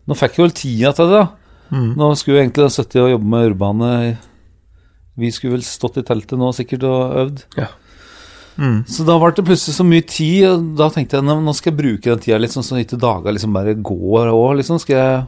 [0.05, 1.79] Nå fikk jeg vel tida til det, da.
[1.97, 3.93] Nå skulle jeg egentlig ha sittet og jobbe med Urbane.
[5.17, 7.41] Vi skulle vel stått i teltet nå sikkert og øvd.
[7.57, 7.71] Ja.
[8.61, 8.83] Mm.
[8.87, 11.73] Så da ble det plutselig så mye tid, og da tenkte jeg nå nå skal
[11.73, 14.59] jeg bruke den tida litt sånn så ikke dager liksom bare går òg.
[14.61, 15.25] Liksom skal jeg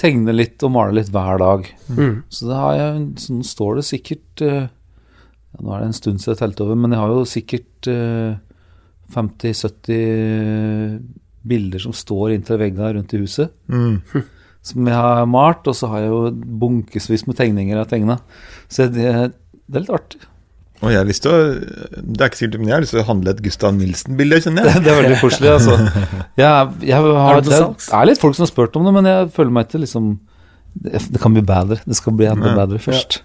[0.00, 1.68] tegne litt og male litt hver dag.
[1.88, 2.24] Mm.
[2.32, 6.18] Så det har jeg, sånn står det sikkert eh, ja, Nå er det en stund
[6.22, 8.32] siden jeg telte over, men jeg har jo sikkert eh,
[9.14, 10.98] 50-70
[11.44, 13.52] bilder som står inntil veggene rundt i huset.
[13.68, 14.00] Mm.
[14.64, 16.20] Som jeg har malt, og så har jeg jo
[16.62, 18.16] bunkevis med tegninger jeg har tegna.
[18.66, 19.10] Så det,
[19.68, 20.22] det er litt artig.
[20.84, 21.40] Og jeg har lyst til å
[21.96, 24.68] Det er ikke sikkert, men jeg har lyst til å handle et Gustav Nilsen-bilde, kjenner
[24.68, 24.82] jeg.
[24.84, 25.78] Det er veldig koselig, altså.
[26.42, 29.08] Jeg, jeg har, Er det det er litt folk som har spurt om det, men
[29.08, 30.12] jeg føler meg ikke liksom
[30.74, 31.78] Det, kan bli bedre.
[31.86, 33.20] Det skal bli enda bedre først.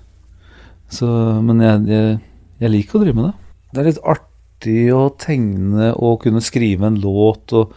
[0.93, 1.07] Så,
[1.45, 2.17] men jeg, jeg,
[2.61, 3.35] jeg liker å drive med det.
[3.69, 7.73] Det er litt artig å tegne og kunne skrive en låt og,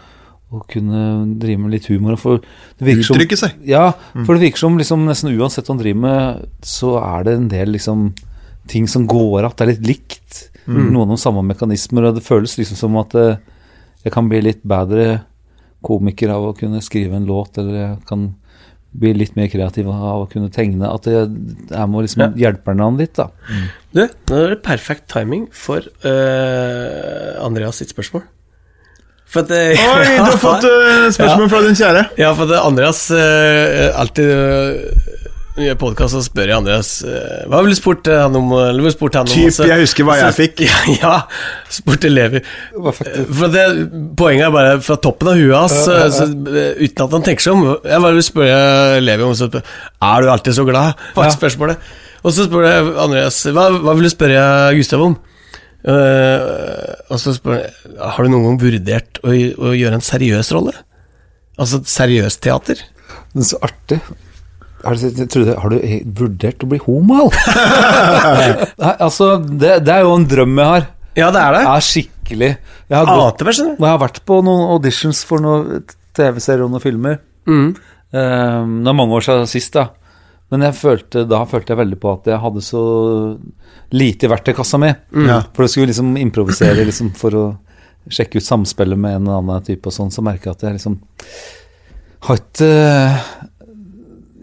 [0.52, 1.02] og kunne
[1.40, 2.18] drive med litt humor.
[2.20, 2.44] For
[2.80, 3.56] Uttrykke seg.
[3.68, 7.36] Ja, for det virker som liksom nesten uansett hva man driver med, så er det
[7.38, 8.10] en del liksom
[8.68, 9.57] ting som går att.
[9.57, 10.48] Det er litt likt.
[10.67, 13.37] Noen av de samme mekanismer, og det føles liksom som at eh,
[14.04, 15.23] jeg kan bli litt bedre
[15.83, 18.29] komiker av å kunne skrive en låt, eller jeg kan
[18.92, 20.87] bli litt mer kreativ av å kunne tegne.
[20.92, 21.31] At jeg,
[21.73, 22.29] jeg må liksom Ja.
[22.44, 23.31] hjelpe hverandre litt, da.
[23.90, 28.23] Du, nå er det perfekt timing for uh, Andreas sitt spørsmål.
[29.33, 32.02] For at eh, Oi, du har fått uh, spørsmål fra din kjære.
[32.21, 34.29] Ja, for at Andreas eh, alltid
[35.57, 38.53] uh, gjør podkast, og spør jeg Andreas eh, Hva ville du spurt eh, han om?
[38.57, 39.33] Eller spurt han om?
[39.33, 39.67] Typ, også?
[39.69, 40.63] jeg husker hva jeg fikk.
[40.67, 41.15] Ja, ja
[41.73, 42.42] spurte Levi.
[42.73, 43.65] For det,
[44.19, 47.46] Poenget er bare fra toppen av huet hans, så, så, eh, uten at han tenker
[47.46, 47.67] seg om.
[47.85, 51.05] Jeg bare vil spørre Levi om så, Er du alltid så glad?
[51.17, 51.35] var Ja.
[51.37, 51.92] spørsmålet.
[52.23, 54.42] Og så spør jeg Andreas Hva, hva vil du spørre
[54.79, 55.19] Gustav om?
[55.83, 56.42] Eh,
[57.11, 60.77] og så spør jeg Har du noen gang vurdert å, å gjøre en seriøs rolle?
[61.59, 62.79] Altså seriøst teater?
[63.35, 63.98] Er så artig.
[64.83, 65.78] Har du, trodde, har du
[66.18, 67.28] vurdert å bli homo,
[68.83, 70.87] Nei, altså, det, det er jo en drøm jeg har.
[71.18, 71.62] Ja, det er det.
[71.62, 73.64] Jeg er skikkelig Jeg har, gått, du.
[73.68, 75.83] jeg har vært på noen auditions for noen
[76.16, 77.18] TV-serier og noen filmer.
[77.48, 77.72] Mm.
[78.12, 79.90] Um, det er mange år siden sist, da.
[80.52, 82.83] Men jeg følte, da følte jeg veldig på at jeg hadde så
[83.96, 84.90] lite i verktøykassa mi.
[85.24, 85.38] Ja.
[85.54, 87.44] For du skulle liksom improvisere liksom, for å
[88.12, 90.76] sjekke ut samspillet med en eller annen type og sånn, så merker jeg at jeg
[90.76, 90.98] liksom
[92.22, 92.72] har ikke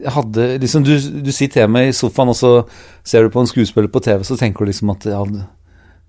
[0.08, 0.94] hadde liksom du,
[1.26, 2.52] du sitter hjemme i sofaen, og så
[3.04, 5.22] ser du på en skuespiller på TV, så tenker du liksom at ja,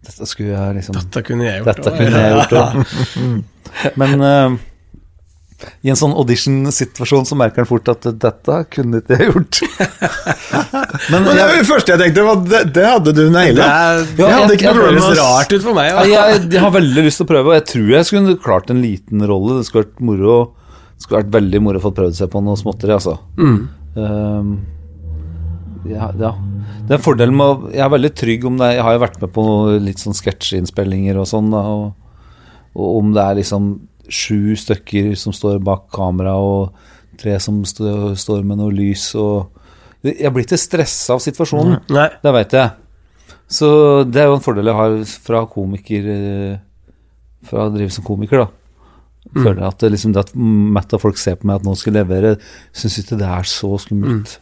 [0.06, 1.86] dette skulle jeg liksom Dette kunne jeg gjort.
[1.86, 2.00] òg.
[2.10, 2.26] Ja.
[2.30, 3.94] jeg òg.
[4.00, 4.58] Men uh,
[5.84, 9.58] I en sånn audition-situasjon så merker han fort at dette kunne ikke jeg gjort.
[11.12, 13.66] Men det, var det første jeg tenkte, var det, det hadde du naila.
[13.66, 15.90] Det, Jeg hadde jeg- ikke jeg noe høres rart ut for meg.
[15.92, 16.22] Ja.
[16.32, 18.80] jeg, jeg har veldig lyst til å prøve, og jeg tror jeg skulle klart en
[18.82, 19.58] liten rolle.
[19.60, 20.38] Det skulle vært moro
[20.96, 23.14] Det skulle vært veldig moro å få prøvd seg på noe småtteri, altså.
[23.40, 23.60] Ehm,
[25.90, 26.32] ja, ja.
[26.86, 29.20] Det er fordelen med å Jeg er veldig trygg om det Jeg har jo vært
[29.22, 29.44] med på
[29.82, 31.92] litt sånn sketsjinnspillinger og sånn, og,
[32.74, 33.72] og om det er liksom
[34.10, 36.74] sju stykker som står bak kamera, og
[37.20, 39.50] tre som stå, står med noe lys og
[40.06, 41.82] Jeg blir ikke stressa av situasjonen.
[41.92, 42.06] Nei.
[42.22, 42.70] Det veit jeg.
[43.50, 43.68] Så
[44.08, 44.94] det er jo en fordel jeg har
[45.26, 46.54] fra komiker eh,
[47.50, 48.59] Fra å drive som komiker, da.
[49.34, 51.94] Føler at det, liksom, det at mett av folk ser på meg at nå skal
[51.94, 52.34] jeg levere,
[52.76, 54.36] syns ikke det er så skummelt.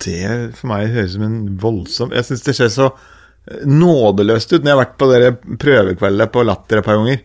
[0.00, 0.20] Det
[0.56, 4.62] for meg høres ut som en voldsom Jeg syns det ser så eh, nådeløst ut
[4.62, 7.20] når jeg har vært på dere prøvekveldene på Latter et par ganger.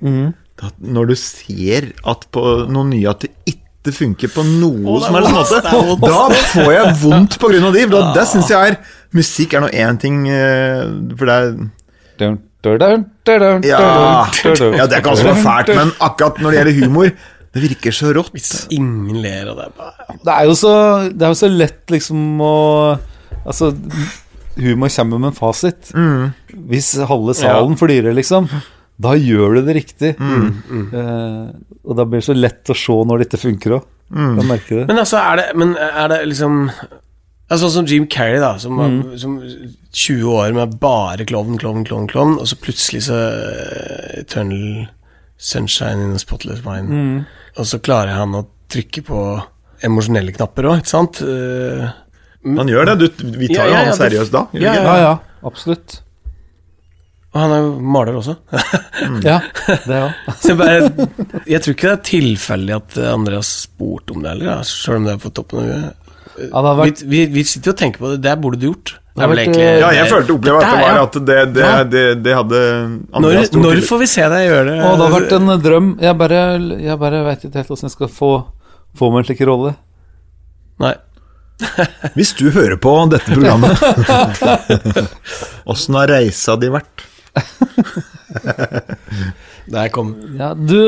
[0.59, 4.97] Da, når du ser at på noen nye at det ikke funker på noe det
[4.97, 7.85] er som helst måte, det da får jeg vondt av de.
[7.93, 8.79] Da, det syns jeg er
[9.15, 10.83] Musikk er nå én ting, eh,
[11.17, 11.37] for det
[12.27, 12.35] er
[13.67, 14.27] Ja,
[14.75, 17.11] ja, det kan også være fælt, men akkurat når det gjelder humor
[17.49, 18.33] Det virker så rått.
[18.35, 19.69] Hvis ingen ler av det
[20.25, 20.73] Det er jo så,
[21.09, 22.57] det er jo så lett liksom å
[23.47, 23.71] Altså,
[24.59, 25.91] humor kommer med en fasit.
[26.69, 28.49] Hvis halve salen flirer, liksom,
[28.99, 30.11] da gjør du det riktig.
[30.19, 31.45] Eh,
[31.87, 33.87] og da blir det så lett å se når det ikke funker òg.
[34.11, 34.35] Mm.
[34.89, 36.63] Men altså, er det, men er det liksom
[37.49, 38.97] Altså Sånn som Jim Carrey, da, som, mm.
[39.21, 39.35] som
[39.95, 44.87] 20 år med bare klovn, klovn, klovn, klovn, og så plutselig så uh, Eternal
[45.39, 47.23] Sunshine in a Spotless Mind.
[47.57, 49.21] Og så klarer han å trykke på
[49.87, 51.21] emosjonelle knapper òg, ikke sant?
[51.23, 51.87] Uh,
[52.45, 52.97] Han gjør det.
[53.01, 54.43] Du, vi tar jo Ja, ja, ja, han seriøst da.
[54.59, 54.75] Ja.
[54.77, 55.13] Ja, ja,
[55.47, 56.01] absolutt.
[57.33, 58.35] og han er jo maler også.
[59.25, 59.39] Ja,
[59.87, 60.21] det òg.
[60.41, 61.07] så jeg bare
[61.49, 65.09] Jeg tror ikke det er tilfeldig at Andre har spurt om det heller, sjøl om
[65.09, 66.05] det er på toppen av huet.
[66.39, 68.95] Vi, vi, vi sitter jo og tenker på det, det burde du gjort.
[69.19, 71.65] Det er vel egentlig eh, Ja, jeg følte opplevd at det var at det, det,
[71.65, 71.83] Ja.
[71.83, 74.77] det, det hadde Når, Andreas når får vi se deg gjøre det?
[74.79, 75.91] Å, det har vært en drøm.
[76.07, 76.39] Jeg bare,
[76.87, 78.31] jeg bare veit ikke helt åssen jeg skal få,
[78.97, 79.75] få meg en slik rolle.
[80.79, 80.95] Nei.
[82.15, 83.75] Hvis du hører på dette programmet
[85.73, 87.03] Åssen har reisa di vært?
[89.69, 90.79] Der kom Ja, du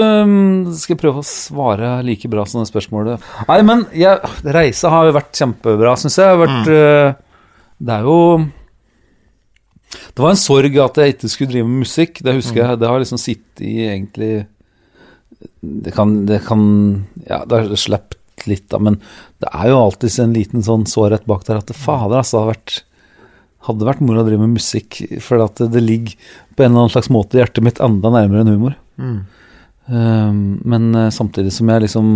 [0.80, 3.22] skal prøve å svare like bra som det spørsmålet.
[3.50, 4.18] Nei, men jeg,
[4.48, 6.26] reisa har jo vært kjempebra, syns jeg.
[6.26, 7.14] jeg Har Vært, øh,
[7.82, 8.18] det er jo
[9.92, 12.22] Det var en sorg at jeg ikke skulle drive med musikk.
[12.24, 12.80] Det husker jeg.
[12.82, 14.32] Det har liksom sittet i egentlig
[15.60, 16.64] Det kan, det kan
[17.26, 18.18] Ja, det har sluppet
[18.50, 18.96] litt, da, men
[19.38, 22.42] det er jo alltid en liten sånn sårhet bak der at det, fader, altså, det
[22.42, 22.80] hadde vært
[23.68, 26.16] hadde vært moro å drive med musikk, for at det, ligger
[26.56, 28.76] på en eller annen slags måte i hjertet mitt enda nærmere enn humor.
[29.92, 32.10] Um, men eh, samtidig som jeg liksom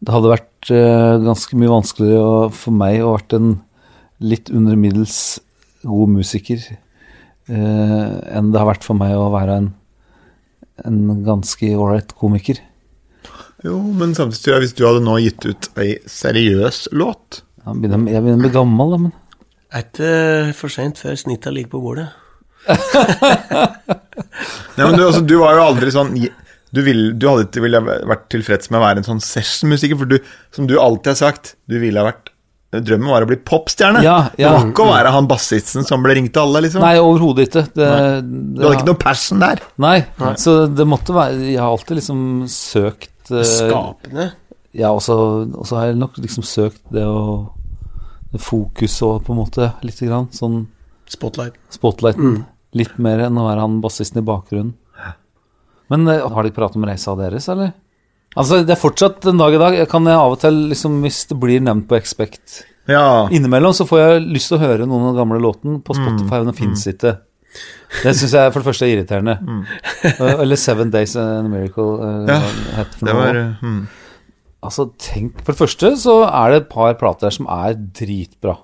[0.00, 3.50] Det hadde vært uh, ganske mye vanskeligere for meg å vært en
[4.20, 5.40] litt under middels
[5.82, 9.70] god musiker eh, enn det har vært for meg å være en,
[10.84, 12.60] en ganske ålreit komiker.
[13.64, 17.76] Jo, men samtidig tror jeg hvis du hadde nå gitt ut ei seriøs låt Jeg
[17.76, 19.12] begynner, jeg begynner å bli gammel, da, men
[19.70, 20.12] Er ikke
[20.56, 22.08] for seint før snitta ligger på bordet.
[24.76, 27.80] Nei, men du, altså, du var jo aldri sånn Du, vil, du hadde ikke ville
[27.84, 30.18] vært tilfreds med å være en sånn sessionmusiker, for du,
[30.56, 32.32] som du alltid har sagt, du ville ha vært
[32.70, 34.02] Drømmen var å bli popstjerne.
[34.06, 34.50] Ja, ja.
[34.50, 36.84] Det var ikke å være han bassisten som ble ringt til alle, liksom.
[36.84, 37.64] Nei, overhodet ikke.
[37.74, 37.88] Det,
[38.22, 39.62] du hadde ikke noe passion der.
[39.82, 39.96] Nei,
[40.38, 42.20] så det måtte være Jeg har alltid liksom
[42.52, 44.28] søkt eh, Skapende.
[44.76, 45.16] Ja, og så
[45.74, 47.24] har jeg nok liksom søkt det å
[48.30, 50.28] det Fokuset og på en måte, lite grann.
[50.30, 50.68] Sånn
[51.10, 51.56] Spotlight.
[51.74, 52.44] spotlighten.
[52.78, 54.76] Litt mer enn å være han bassisten i bakgrunnen.
[55.90, 57.72] Men eh, har de pratet om reisa deres, eller?
[58.38, 59.74] Altså, det er fortsatt en dag i dag.
[59.80, 62.60] Jeg kan jeg av og til, liksom, hvis det blir nevnt på Expect
[62.90, 63.28] Ja.
[63.34, 66.38] Innimellom så får jeg lyst til å høre noen av den gamle låten på Spotify,
[66.40, 67.16] men den fins ikke.
[68.04, 69.34] Det syns jeg for det første er irriterende.
[69.42, 69.60] Mm.
[70.44, 71.98] Eller Seven Days and a Miracle.
[71.98, 72.38] uh, Ja,
[72.78, 73.24] het for Det noe.
[73.26, 73.80] var mm.
[74.62, 78.56] Altså, tenk For det første så er det et par plater der som er dritbra.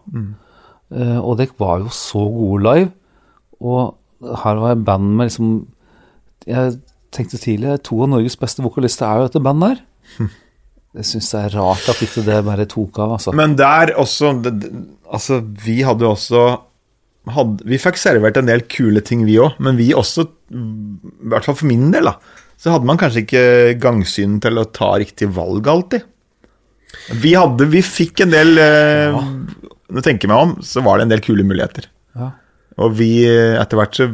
[0.92, 2.90] Eh, og dere var jo så gode live.
[3.60, 3.96] Og
[4.44, 5.54] her var jeg band med liksom
[6.46, 6.76] Jeg
[7.16, 10.28] tenkte tidlig to av Norges beste vokalister er jo dette bandet her.
[10.96, 13.34] Jeg syns det er rart at ikke det bare tok av, altså.
[13.36, 14.72] Men der også det, det-
[15.06, 16.40] Altså, vi hadde også
[17.30, 21.44] hadde, Vi fikk servert en del kule ting, vi òg, men vi også, i hvert
[21.46, 22.16] fall for min del, da,
[22.58, 23.44] så hadde man kanskje ikke
[23.82, 26.02] gangsyn til å ta riktig valg alltid.
[27.22, 29.20] Vi hadde Vi fikk en del ja.
[29.86, 31.86] Når jeg tenker meg om, så var det en del kule muligheter.
[32.18, 32.32] Ja.
[32.82, 34.06] Og vi, etter hvert så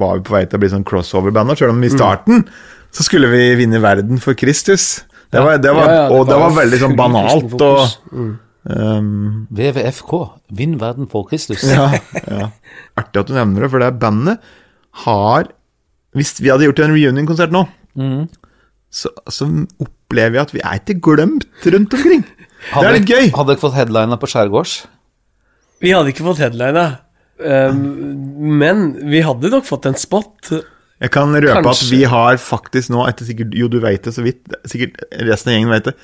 [0.00, 2.46] var vi på vei til å bli sånn crossover-band, selv om i starten
[2.92, 5.02] så skulle vi vinne verden for Kristus.
[5.32, 7.82] Det var, det var, Ja, ja, det og det var var veldig sånn banalt og
[8.12, 8.32] Mm.
[8.68, 10.12] um, WWFK,
[10.52, 11.64] Vinn verden for Kristus.
[11.68, 11.90] ja,
[12.28, 12.50] ja.
[13.00, 14.40] Artig at du nevner det, for det bandet
[15.04, 15.48] har
[16.14, 17.66] Hvis vi hadde gjort en reunion-konsert nå,
[17.96, 18.28] Mm.
[18.92, 19.44] så, så
[19.80, 22.22] opplever jeg at vi er ikke glemt rundt omkring.
[22.72, 23.30] Det er litt gøy.
[23.36, 24.86] Hadde dere fått headlina på skjærgårds?
[25.82, 27.01] Vi hadde ikke fått headlina, um,
[27.42, 30.52] men vi hadde nok fått en spot.
[31.02, 31.86] Jeg kan røpe Kanskje.
[31.88, 35.50] at vi har faktisk nå, etter sikkert Jo, du vet det så vidt, sikkert resten
[35.50, 35.94] av gjengen vet det,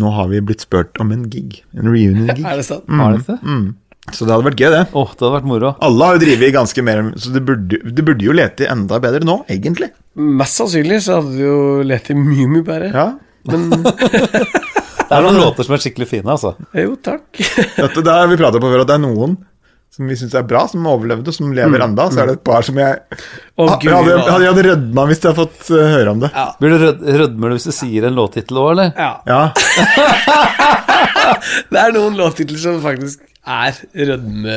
[0.00, 1.58] nå har vi blitt spurt om en gig.
[1.76, 2.44] En reunion-gig.
[2.50, 2.88] Er det sant?
[2.88, 3.74] Har dere det?
[4.14, 4.82] Så det hadde vært gøy, det.
[4.94, 5.72] Åh, det hadde vært moro.
[5.82, 9.26] Alle har jo drevet ganske mer Så det burde, det burde jo lete enda bedre
[9.26, 9.88] nå, egentlig.
[10.14, 12.92] Mest sannsynlig så hadde vi jo lett i mye, mye bedre.
[12.94, 13.08] Ja.
[13.50, 13.66] Men
[15.06, 16.54] Det er noen låter som er skikkelig fine, altså.
[16.74, 17.28] jo, takk.
[17.76, 19.36] Dette det har vi pratet på før, at det er noen
[19.96, 22.04] som vi syns er bra, som overlevde, som lever enda.
[22.12, 22.98] Så er det et par som jeg
[23.56, 26.28] Ah, Gud, hadde, hva- hadde, hadde rødma hvis jeg hadde fått eh, høre om det.
[26.36, 26.46] Ja.
[26.60, 28.88] Blir du rød, rødmer du hvis du sier en låttittel òg, eller?
[29.00, 29.12] ja.
[29.26, 29.42] Ja,
[31.72, 33.72] Det er noen låttitler som faktisk er
[34.10, 34.56] rødme...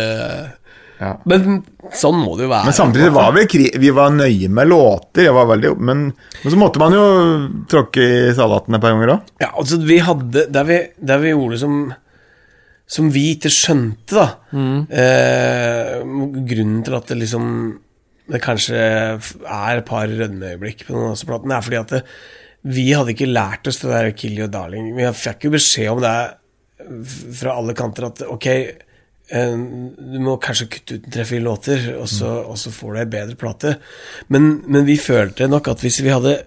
[1.00, 1.14] ja.
[1.30, 1.62] Men
[1.96, 2.68] sånn må det jo være.
[2.68, 6.10] Men samtidig var vi, kri vi var nøye med låter, var veldig, men,
[6.44, 7.06] men så måtte man jo
[7.72, 9.32] tråkke i salaten et par ganger òg.
[9.42, 11.80] Ja, altså vi hadde Der vi, der vi gjorde som
[12.90, 14.26] Som vi ikke skjønte, da
[14.90, 16.00] eh,
[16.50, 17.46] Grunnen til at det liksom
[18.30, 22.04] Det kanskje er et par rødmeøyeblikk på noen av disse platene, er fordi at det,
[22.70, 24.92] vi hadde ikke lært oss det der Kill your Darling.
[24.98, 26.16] Vi fikk jo beskjed om det
[27.40, 32.30] fra alle kanter at ok, eh, du må kanskje kutte ut tre-fire låter, og så,
[32.52, 33.76] og så får du ei bedre plate.
[34.34, 36.40] Men, men vi følte nok at hvis vi hadde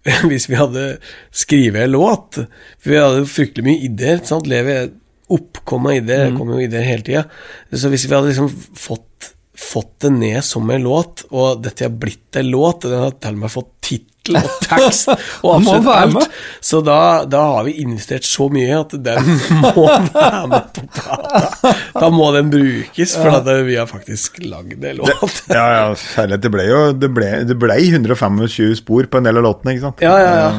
[0.30, 0.84] hvis vi hadde
[1.28, 2.38] skrevet en låt
[2.80, 4.22] For vi hadde fryktelig mye ideer.
[4.24, 4.48] Sant?
[4.48, 4.94] Lever
[5.36, 7.24] oppkom i det, Det kommer jo i det hele tida.
[7.72, 11.92] Så hvis vi hadde liksom fått, fått det ned som en låt, og dette har
[11.94, 14.06] blitt en låt, og den har til og med fått tittel
[14.36, 19.30] og tekst og absolutt alt, så da, da har vi investert så mye at den
[19.62, 21.72] må være med på plata.
[21.96, 25.40] Da må den brukes, for at vi har faktisk lagd en låt.
[25.50, 29.40] Ja, ja, herlighet, det ble jo det ble, det ble 125 spor på en del
[29.40, 30.04] av låtene, ikke sant?
[30.04, 30.52] Ja, ja, ja.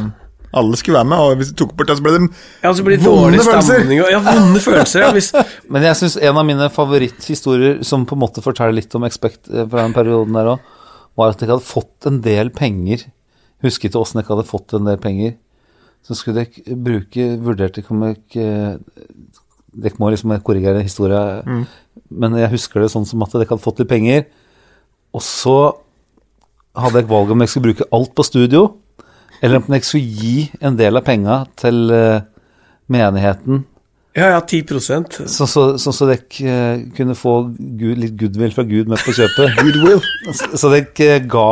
[0.60, 2.26] Alle skulle være med, og hvis du tok bort det, så ble det
[2.64, 3.86] Ja, så ble det Vonde følelser.
[4.12, 5.06] Ja, vonde følelser.
[5.06, 5.32] Ja, hvis,
[5.72, 9.48] Men jeg syns en av mine favoritthistorier som på en måte forteller litt om Expect
[9.52, 10.66] eh, fra den perioden der òg,
[11.20, 13.06] var at jeg hadde fått en del penger.
[13.64, 15.38] Husket åssen jeg hadde fått en del penger.
[16.08, 18.46] Så skulle jeg bruke Vurderte ikke om jeg ikke
[19.72, 21.62] Dere må liksom korrigere historien,
[22.12, 24.26] men jeg husker det sånn som at dere hadde fått litt penger.
[25.16, 25.54] Og så
[26.76, 28.66] hadde jeg valget om jeg skulle bruke alt på studio,
[29.42, 32.22] eller om jeg skulle gi en del av penga til eh,
[32.92, 33.64] menigheten
[34.18, 38.54] Ja, ja, 10 Sånn så, så, så, så dere eh, kunne få Gud, litt goodwill
[38.56, 39.56] fra Gud med på kjøpet.
[39.64, 40.02] goodwill.
[40.36, 41.48] så, så dere eh, ga,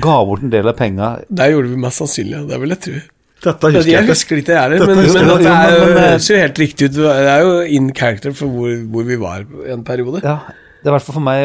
[0.00, 1.16] ga bort en del av penga.
[1.28, 2.44] Det gjorde vi mest sannsynlig, ja.
[2.52, 3.00] Det vil jeg tro.
[3.38, 4.14] Dette husker Jeg jeg ikke.
[4.14, 6.34] husker ikke det heller, Dette men, husker men det er jo, Men, men, det ser
[6.34, 6.96] jo helt riktig ut.
[6.96, 10.22] Det er jo in character for hvor, hvor vi var en periode.
[10.24, 10.38] Ja,
[10.78, 11.44] det er i hvert fall for meg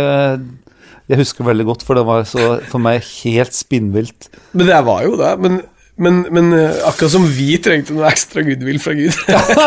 [1.09, 4.29] Jeg husker veldig godt, for det var så for meg helt spinnvilt.
[4.53, 5.34] Men det var jo det.
[5.43, 5.61] Men,
[6.02, 9.14] men, men eh, akkurat som vi trengte noe ekstra goodwill fra Gud.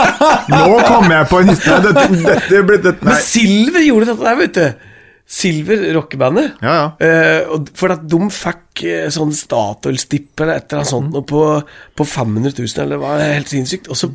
[0.52, 1.82] Nå kom jeg på en historie.
[1.86, 4.92] Dette, dette ble dette, Men Silver gjorde dette der, vet du.
[5.26, 6.58] Silver, rockebandet.
[6.62, 7.06] Ja, ja.
[7.06, 11.24] Eh, for at de fikk eh, sånn Statoil-stipp eller et eller annet sånt mm.
[11.30, 11.42] på,
[11.98, 13.90] på 500 000, eller det var helt sinnssykt.
[13.90, 14.10] Og så,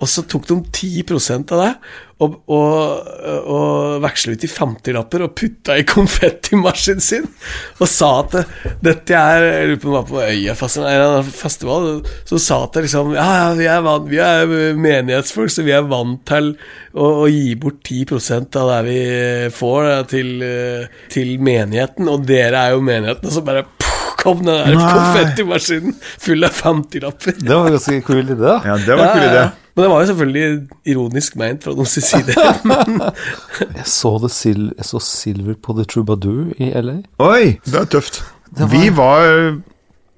[0.00, 1.74] og så tok de 10% av det
[2.22, 3.08] og, og,
[3.50, 7.26] og veksla ut i 50-lapper og putta i konfettimaskinen sin.
[7.80, 8.36] Og sa at
[8.84, 11.88] dette er Jeg lurer på om det var på Øyafesten eller en eller annen festival.
[12.28, 15.88] Så sa at liksom Ja, ja, vi er, vant, vi er menighetsfolk, så vi er
[15.90, 16.54] vant til
[16.92, 19.00] å, å gi bort 10% av det vi
[19.56, 20.34] får til,
[21.12, 23.91] til menigheten, og dere er jo menigheten, og så bare poff,
[24.22, 27.40] kom den der konfettimaskinen full av 50-lapper.
[27.40, 28.60] Det var ganske kul idé, da.
[28.66, 29.42] Ja, det var ja, kul idé.
[29.72, 30.46] Men det var jo selvfølgelig
[30.92, 32.36] ironisk meint fra noens side.
[33.78, 36.98] Jeg så, det sil jeg så Silver på The Troubadour i LA.
[37.24, 38.22] Oi, det er tøft.
[38.52, 39.24] Vi var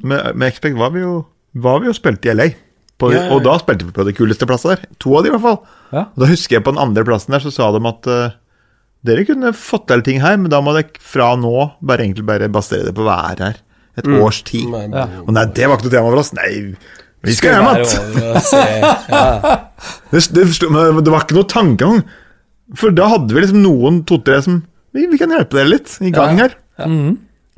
[0.03, 1.21] Med, med Expect var vi jo
[1.55, 2.49] Var vi jo spilte i LA.
[2.99, 3.35] På, Ja, ja, ja.
[3.35, 4.89] Og da spilte vi på det kuleste plasset der.
[5.03, 5.61] To av de, i hvert fall.
[5.95, 6.03] Ja.
[6.11, 8.35] Og Da husker jeg på den andre plassen der, så sa de at uh,
[9.07, 12.51] dere kunne fått til ting her, men da må dere fra nå bare egentlig bare
[12.51, 13.63] basere det på å være her
[14.01, 14.71] et års tid.
[14.93, 15.07] Ja.
[15.25, 16.33] Og nei, det var ikke noe tema for oss.
[16.37, 16.51] Nei,
[17.25, 18.21] vi skal hjem igjen.
[19.11, 19.35] Ja.
[20.15, 22.05] Det, det, det var ikke noe tankegang.
[22.79, 24.63] For da hadde vi liksom noen to-tre som
[24.95, 26.55] vi, vi kan hjelpe dere litt i gang her.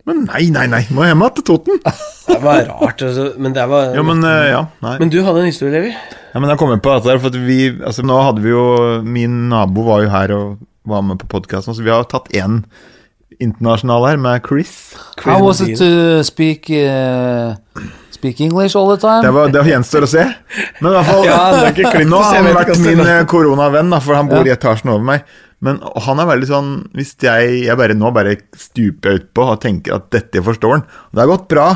[0.06, 1.80] Men nei, nei, nei, må hjem igjen til Toten.
[2.26, 3.26] Det var rart, altså.
[3.42, 4.96] Men det var Ja, men uh, ja, nei.
[5.02, 5.92] Men du hadde en historie, Levi?
[5.94, 8.64] Ja, men jeg kom på dette der, for at vi Altså, nå hadde vi jo
[9.06, 12.60] Min nabo var jo her og var med på podkasten, så vi har tatt én
[13.42, 14.72] internasjonal her, med Chris.
[15.24, 17.56] How was it to speak uh,
[18.16, 19.22] Speak English all the time.
[19.22, 20.22] Det, var, det gjenstår å se.
[20.80, 23.18] Men i hvert fall Ja, det er ikke klipp Nå har han vært min eh,
[23.28, 25.26] koronavenn, for han bor i etasjen over meg.
[25.64, 29.60] Men han er veldig sånn Hvis jeg, jeg bare, nå bare stuper jeg utpå og
[29.62, 31.68] tenker at dette forstår han det har gått bra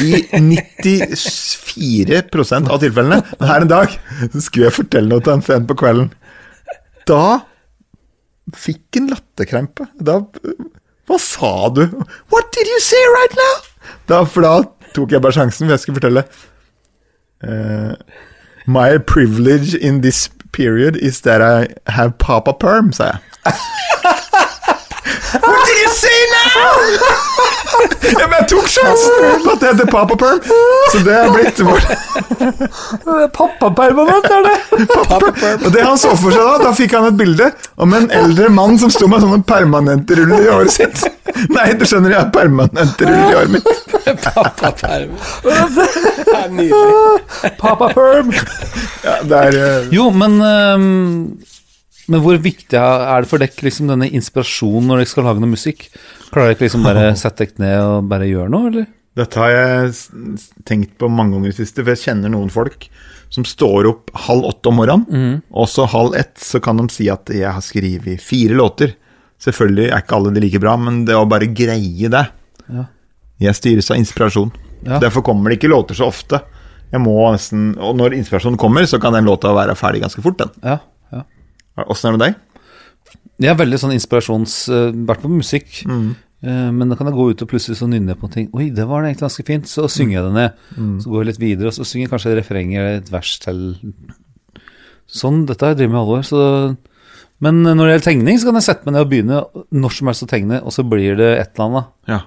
[0.00, 3.18] i 94% av tilfellene.
[3.38, 3.88] Men her en dag
[4.32, 6.08] så skulle jeg fortelle noe til en sent på kvelden.
[7.08, 7.24] Da
[8.56, 9.84] fikk han latterkrampe.
[10.00, 10.14] Da
[11.08, 11.84] Hva sa du?
[12.30, 13.54] What did you say right now?
[14.08, 14.62] Da, for da
[14.94, 16.24] tok jeg bare sjansen, for jeg skulle fortelle.
[17.44, 17.94] uh,
[18.66, 23.18] My privilege in this period is that I have papa perm, sa jeg.
[25.44, 26.33] What did you say now?
[26.54, 30.40] Ja, men jeg tok sjansen på at det heter papa perm,
[30.92, 31.80] så det er blitt vår
[33.34, 34.56] Pappapermanent, er det?
[35.64, 37.50] Og det han så for seg da, da fikk han et bilde
[37.80, 41.04] om en eldre mann som sto med sånne permanente ruller i håret sitt.
[41.50, 43.66] Nei, du skjønner, jeg har permanente ruller i håret mitt.
[44.24, 45.16] Pappaperm.
[45.44, 47.54] Det er nydelig.
[47.60, 48.30] Pappaperm.
[49.04, 49.90] Ja, det er uh...
[49.94, 51.18] Jo, men ehm,
[52.08, 55.54] Men hvor viktig er det for dere liksom, denne inspirasjonen når dere skal lage noe
[55.54, 55.86] musikk?
[56.34, 58.86] Klarer dere liksom bare sette dere ned og bare gjøre noe, eller?
[59.14, 59.92] Dette har jeg
[60.66, 62.88] tenkt på mange ganger i det siste, for jeg kjenner noen folk
[63.34, 67.06] som står opp halv åtte om morgenen, og så halv ett så kan de si
[67.10, 68.92] at jeg har skrevet fire låter.
[69.42, 72.24] Selvfølgelig er ikke alle de like bra, men det å bare greie det
[72.70, 72.84] Ja.
[73.42, 74.52] Jeg styres av inspirasjon.
[74.86, 75.00] Ja.
[75.02, 76.38] Derfor kommer det ikke låter så ofte.
[76.92, 80.38] Jeg må nesten, Og når inspirasjonen kommer, så kan den låta være ferdig ganske fort.
[80.38, 80.50] den.
[80.62, 80.78] Ja.
[81.82, 82.36] Åssen er det med deg?
[83.42, 84.54] Jeg er veldig sånn inspirasjons...
[84.70, 85.82] Uh, vært på musikk.
[85.90, 86.14] Mm.
[86.76, 88.50] men da kan jeg gå ut og plutselig så nynne på ting.
[88.52, 89.68] Oi, det var egentlig ganske fint.
[89.70, 90.58] Så synger jeg det ned.
[91.00, 93.30] Så går jeg litt videre, og så synger jeg kanskje et refreng eller et vers
[93.40, 93.62] til.
[95.08, 96.26] Sånn, dette har jeg drevet med i alle år.
[96.28, 96.42] Så
[97.44, 99.40] men når det gjelder tegning, så kan jeg sette meg ned og begynne
[99.74, 101.90] når som helst å tegne, og så blir det et eller annet.
[102.12, 102.20] Ja.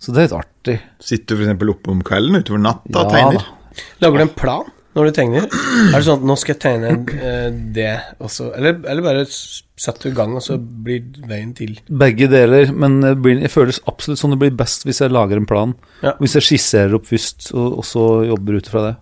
[0.00, 0.76] Så det er litt artig.
[1.04, 1.64] Sitter du f.eks.
[1.74, 3.40] oppe om kvelden utover natta og Ja, tegner?
[3.40, 3.80] da.
[4.02, 5.44] Lager du en plan når du tegner?
[5.46, 10.08] Er det sånn at nå skal jeg tegne eh, det, også, Eller, eller bare setter
[10.08, 11.76] du i gang, og så blir veien til?
[12.02, 15.38] Begge deler, men det blir, det føles absolutt sånn det blir best hvis jeg lager
[15.38, 15.76] en plan.
[16.02, 16.16] Ja.
[16.18, 18.94] Hvis jeg skisserer opp først, og, og så jobber ut fra det,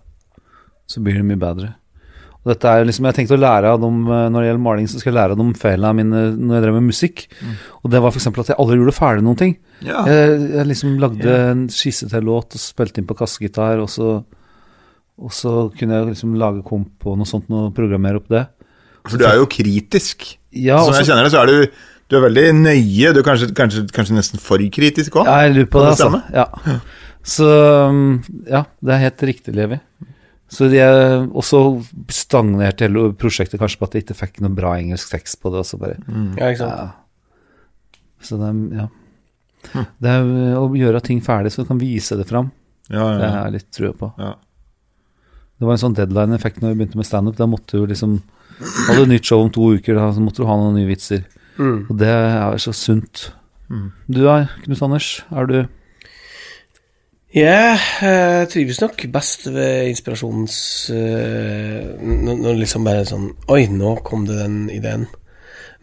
[0.89, 1.73] så blir det mye bedre.
[2.39, 4.87] Og dette er liksom, Jeg tenkte å lære av dem eh, når det gjelder maling,
[4.87, 7.25] så skal jeg lære av dem feilene mine når jeg drev med musikk.
[7.83, 8.29] Og det var f.eks.
[8.29, 9.55] at jeg aldri gjorde ferdig noen ting.
[9.83, 10.05] Ja.
[10.07, 14.19] Jeg, jeg liksom lagde en skisse til låt og spilte inn på kassegitar, og så,
[15.19, 18.45] og så kunne jeg liksom lage komp og noe sånt og programmere opp det.
[19.09, 20.25] For du er jo kritisk.
[20.55, 23.11] Ja, Som og jeg kjenner det, så er du, du er veldig nøye.
[23.15, 25.27] Du er kanskje, kanskje, kanskje nesten for kritisk òg?
[25.29, 26.21] Ja, jeg lurer på det, det altså.
[26.33, 26.77] Ja.
[27.29, 27.47] Så
[27.89, 28.03] um,
[28.47, 29.79] ja, det er helt riktig, Levi.
[30.49, 31.59] Så jeg også
[32.09, 35.61] stagnerte hele prosjektet kanskje på at jeg ikke fikk noe bra engelsk tekst på det.
[35.61, 35.99] Og så bare,
[36.39, 36.79] Ja, ikke sant?
[36.79, 37.99] ja.
[38.25, 39.83] Så det er, ja.
[39.99, 42.49] Det er å gjøre ting ferdig så du kan vise det fram.
[42.89, 44.13] Ja, Det ja, har jeg litt trua på.
[44.19, 44.33] ja.
[45.59, 47.35] Det var en sånn deadline-effekt når vi begynte med standup.
[47.39, 48.21] Da måtte du liksom
[48.59, 51.21] Hadde nytt show om to uker, da så måtte du ha noen nye vitser.
[51.55, 51.85] Mm.
[51.85, 53.29] Og det er så sunt.
[54.09, 55.07] Du da, Knut Anders?
[55.29, 55.57] Er du
[57.31, 60.55] Jeg eh, trives nok best ved inspirasjons...
[60.89, 65.05] uh, når, det liksom bare sånn Oi, nå kom det den ideen.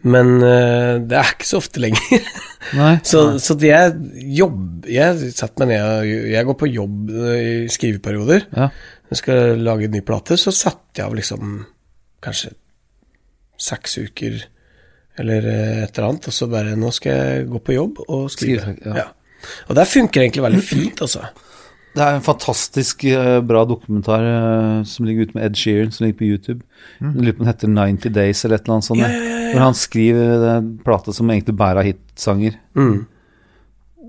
[0.05, 2.27] Men uh, det er ikke så ofte lenger.
[2.77, 2.97] Nei?
[3.07, 3.93] så, så det jeg
[4.41, 8.49] jobber Jeg setter meg ned og Jeg går på jobb eh, i skriveperioder.
[8.51, 8.67] Ja.
[9.11, 11.57] Jeg skal lage en ny plate, så setter jeg av liksom
[12.23, 12.53] kanskje
[13.57, 14.39] seks uker
[15.17, 18.29] eller eh, et eller annet, og så bare Nå skal jeg gå på jobb og
[18.33, 18.75] skrive.
[18.85, 19.03] Ja.
[19.03, 19.07] ja.
[19.69, 21.25] Og det funker egentlig veldig fint, altså.
[21.97, 26.03] Det er en fantastisk eh, bra dokumentar eh, som ligger ute med Ed Sheeran, som
[26.05, 26.59] ligger på YouTube.
[26.99, 29.01] Jeg lurer på den heter 90 Days eller et eller annet sånt.
[29.01, 29.37] Ja.
[29.47, 32.59] Hvor han skriver en plate som egentlig bærer av hitsanger.
[32.77, 32.99] Mm.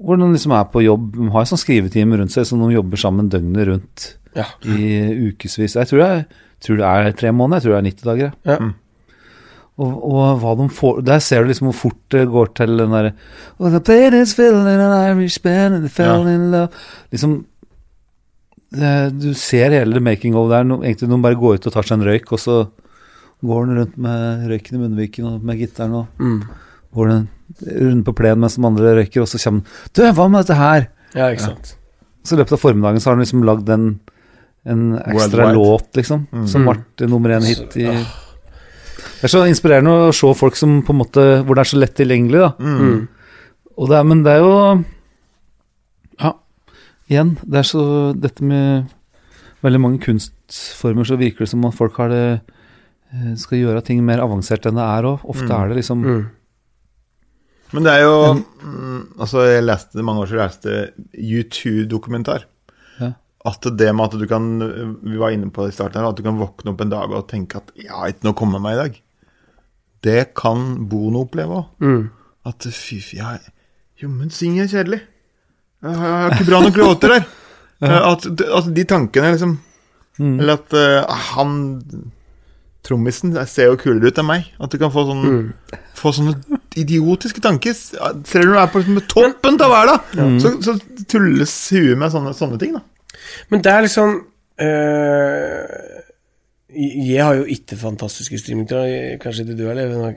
[0.04, 2.68] Hvor de liksom er på jobb, de har jo sånn skriveteam rundt seg, så de
[2.74, 4.44] jobber sammen døgnet rundt Ja.
[4.64, 5.74] i ukevis.
[5.76, 6.26] Jeg tror, jeg,
[6.64, 8.32] tror det er tre måneder, jeg tror det er 90 dager.
[8.44, 8.56] Ja.
[8.58, 8.70] Ja.
[9.78, 12.90] Og, og hva de får Der ser du liksom hvor fort det går til den
[12.90, 13.12] derre
[13.62, 13.78] oh, The
[16.02, 16.64] Ja.
[17.12, 17.36] Liksom
[19.22, 20.66] Du ser hele making of der.
[20.66, 22.56] Egentlig Noen bare går ut og tar seg en røyk, og så
[23.46, 26.42] går den rundt med røyken i munnviken og med gitaren og Mm.
[26.94, 27.28] går den
[27.62, 30.58] rundt på plenen mens de andre røyker, og så kommer den Du, hva med dette
[30.58, 30.88] her?
[31.14, 31.76] ja, ikke sant.
[32.24, 34.00] Så i løpet av formiddagen så har han liksom lagd en,
[34.66, 36.74] en ekstra låt, liksom, som Mm.
[36.96, 37.84] ble nummer én hit i
[39.18, 41.78] Det er så inspirerende å se folk som på en måte Hvor det er så
[41.78, 42.52] lett tilgjengelig, da.
[42.58, 43.08] Mm.
[43.78, 44.84] Og det er, men det er jo
[46.20, 46.32] Ja,
[47.10, 48.86] igjen, det er så Dette med
[49.62, 52.40] veldig mange kunstformer, så virker det som at folk har det
[53.12, 55.24] eh, skal gjøre ting mer avansert enn det er òg.
[55.26, 56.26] Ofte er det liksom Mm.
[57.72, 62.44] Men det er jo en, Altså, jeg leste mange år siden jeg leste U2-dokumentar.
[63.46, 64.46] At det med at du kan
[65.06, 67.12] Vi var inne på det i starten, her, at du kan våkne opp en dag
[67.14, 69.00] og tenke at 'jeg har ikke noe å komme med i dag'.
[70.02, 71.66] Det kan Bono oppleve òg.
[71.80, 72.10] Mm.
[72.46, 73.40] At fy, fy jeg,
[74.02, 75.00] Jo, men synger jeg kjedelig?
[75.82, 77.26] Jeg har, jeg har ikke bra nok låter der.
[77.80, 79.58] At, at de tankene, liksom
[80.18, 82.10] Eller at uh, han
[82.82, 84.48] Trommisen ser jo kulere ut enn meg.
[84.58, 85.52] At du kan få, sånn,
[85.94, 87.74] få sånne idiotiske tanker.
[87.76, 92.14] Ser du når du er på liksom, toppen av hverdagen, så, så tulles huet med
[92.14, 92.82] sånne, sånne ting, da.
[93.50, 94.14] Men det er liksom
[94.60, 95.64] øh,
[97.08, 99.18] Jeg har jo ikke fantastiske streamingtall.
[99.22, 100.14] Kanskje ikke du heller?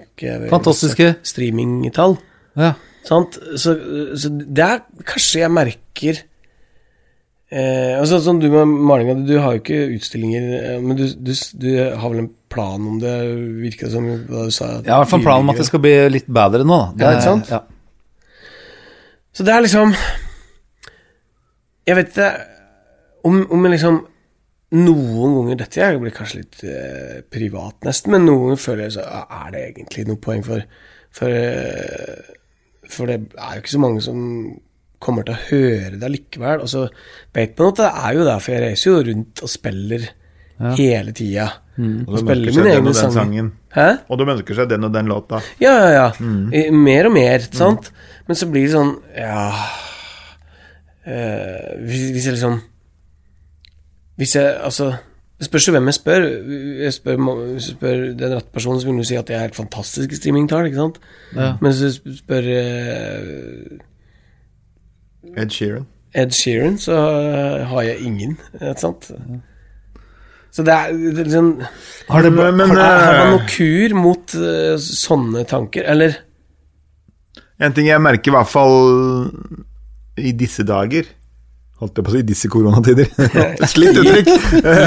[0.49, 1.13] Fantastiske.
[1.23, 2.17] Streamingtall.
[2.59, 2.73] Ja.
[3.07, 3.37] Sant?
[3.57, 3.75] Så,
[4.19, 6.19] så det er kanskje jeg merker
[7.49, 11.31] eh, altså Sånn du med malinga, du har jo ikke utstillinger, eh, men du, du,
[11.33, 13.15] du har vel en plan om det,
[13.79, 14.69] det som da du sa?
[14.83, 17.07] Jeg har i hvert fall plan om at det skal bli litt bedre nå, da.
[17.07, 17.51] Ja, ikke sant?
[17.51, 17.63] Ja.
[19.31, 19.93] Så det er liksom
[21.87, 22.31] Jeg vet ikke
[23.27, 24.01] om, om jeg liksom
[24.71, 28.93] Noen ganger Dette jeg blir kanskje litt eh, privat, nesten, men noen ganger føler jeg
[28.95, 30.61] så ah, Er det egentlig noe poeng for
[31.11, 32.21] For, eh,
[32.87, 34.21] for det er jo ikke så mange som
[35.01, 36.61] kommer til å høre det likevel.
[36.61, 36.83] Og så
[37.33, 40.03] vet man at det er jo derfor jeg reiser jo rundt og spiller
[40.77, 41.47] hele tida.
[41.81, 43.15] Og Og du spiller mine egne og den sanger.
[43.17, 43.47] sangen.
[43.73, 43.87] Hæ?
[44.13, 45.39] Og du ønsker seg den og den låta.
[45.63, 46.05] Ja, ja, ja.
[46.53, 47.89] I- Mer og mer, sant?
[47.89, 48.19] Mm.
[48.29, 49.47] Men så blir det sånn Ja
[51.05, 52.59] eh, hvis, hvis jeg liksom
[54.15, 54.93] Hvis jeg Altså
[55.39, 56.25] Det spørs jo hvem jeg spør.
[56.83, 57.15] Jeg spør
[57.59, 60.65] spør den rette personen, så vil du si at jeg er helt fantastisk i streamingtall,
[60.69, 60.99] ikke sant?
[61.35, 61.53] Ja.
[61.61, 63.79] Men hvis du spør uh,
[65.37, 65.87] Ed Sheeran.
[66.13, 69.11] Ed Sheeran, så eh, har jeg ingen, ikke sant?
[70.51, 71.61] Så det er, det er liksom
[72.09, 76.19] Har det, Men, men, har, har man noen noe kur mot uh, sånne tanker, eller?
[77.61, 78.77] En ting jeg merker i hvert fall
[80.19, 81.07] i disse dager
[81.81, 83.07] Holdt jeg på å si i disse koronatider.
[83.71, 84.27] Slitt uttrykk!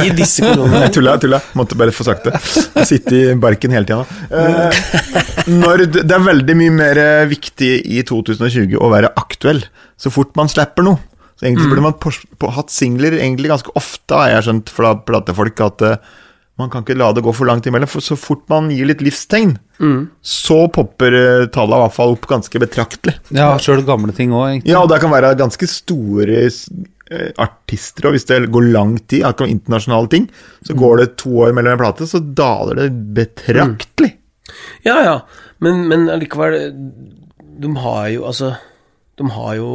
[0.06, 0.92] I disse koronatider.
[0.94, 1.40] Tulla, tulla.
[1.58, 2.38] Måtte bare få sagt det.
[2.86, 4.04] Sitte i barken hele tida nå.
[4.30, 9.64] Eh, det er veldig mye mer viktig i 2020 å være aktuell
[9.98, 11.02] så fort man slipper noe.
[11.34, 14.94] Så egentlig burde man på, på, hatt singler egentlig ganske ofte, har jeg skjønt fra
[15.02, 16.12] platefolk, at eh,
[16.60, 17.90] man kan ikke la det gå for langt imellom.
[17.90, 19.56] For så fort man gir litt livstegn,
[20.22, 23.16] så popper uh, tallene i hvert fall opp ganske betraktelig.
[23.34, 24.70] ja, sjøl gamle ting òg, egentlig.
[24.74, 29.24] Ja, og det kan være ganske store eh, artister, og hvis det går lang tid,
[29.26, 30.28] akkurat internasjonale ting,
[30.62, 34.14] så går det to år mellom en plate, så daler det betraktelig.
[34.86, 35.18] Ja, ja,
[35.64, 36.54] men, men allikevel
[37.56, 38.50] De har jo altså
[39.16, 39.68] De har jo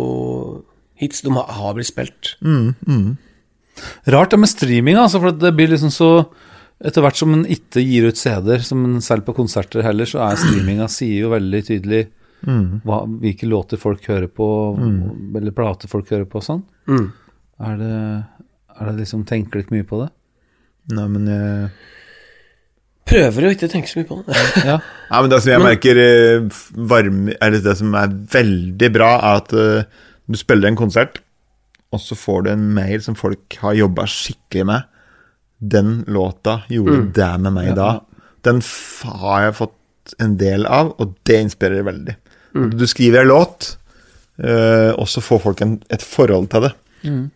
[0.99, 1.23] hits.
[1.25, 2.35] De har, har blitt spilt.
[4.05, 6.11] Rart det med streaming, altså, for det blir liksom så
[6.79, 10.21] Etter hvert som en ikke gir ut CD-er, som en selv på konserter heller, så
[10.23, 12.05] er streaminga sier jo veldig tydelig
[12.39, 14.47] hva, hvilke låter folk hører på,
[15.35, 16.61] eller plater folk hører på og sånn.
[16.87, 17.09] Mm.
[17.67, 17.95] Er det,
[18.77, 20.07] er det liksom Tenker litt mye på det?
[20.95, 21.71] Nei, men jeg
[23.09, 24.43] Prøver jo ikke å tenke så mye på det.
[24.69, 24.77] Ja.
[25.09, 26.59] Nei, men det som jeg merker eh,
[26.91, 31.21] varme, eller det som er veldig bra, er at uh, du spiller en konsert,
[31.89, 34.98] og så får du en mail som folk har jobba skikkelig med.
[35.59, 37.89] Den låta gjorde det med meg da.
[38.47, 38.61] Den
[39.03, 42.15] har jeg fått en del av, og det inspirerer veldig.
[42.79, 43.75] Du skriver en låt,
[44.41, 46.71] eh, og så får folk en, et forhold til det.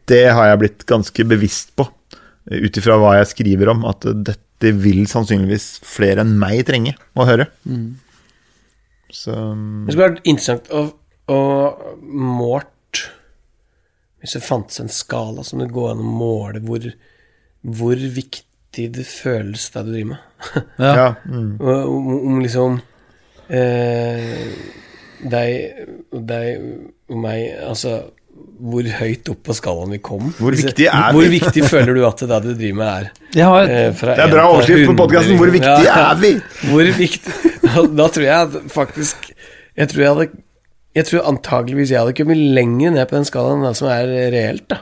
[0.10, 1.86] Det har jeg blitt ganske bevisst på,
[2.50, 6.96] eh, ut ifra hva jeg skriver om, at dette vil sannsynligvis flere enn meg trenge
[7.20, 7.50] å høre.
[9.14, 10.88] Så mm, Det skulle vært interessant å,
[11.30, 11.40] å
[12.02, 12.70] målt
[14.24, 16.86] Hvis det fantes en skala som det går an å måle hvor,
[17.64, 20.30] hvor viktig det føles det du driver med.
[20.84, 20.94] Ja.
[20.98, 21.08] ja.
[21.30, 21.52] Mm.
[21.62, 22.82] om, om liksom
[23.48, 24.50] eh,
[25.24, 26.66] deg, deg
[27.14, 28.02] og meg Altså
[28.64, 30.32] hvor høyt opp på skalaen vi kom.
[30.40, 31.18] Hvor viktig er vi?
[31.20, 33.28] Hvor viktig føler du at det du driver med, er?
[33.38, 34.98] Jeg har Eh, fra Det er bra overskrift på 100.
[35.02, 35.38] podkasten.
[35.38, 36.06] Hvor viktig Ja, ja.
[36.12, 36.32] er vi?
[36.72, 37.34] Hvor viktig
[37.64, 39.30] da, da tror jeg at faktisk
[39.78, 40.28] Jeg tror jeg hadde
[40.96, 44.10] Jeg tror antageligvis jeg hadde kommet lenger ned på den skalaen enn det som er
[44.34, 44.82] reelt, da.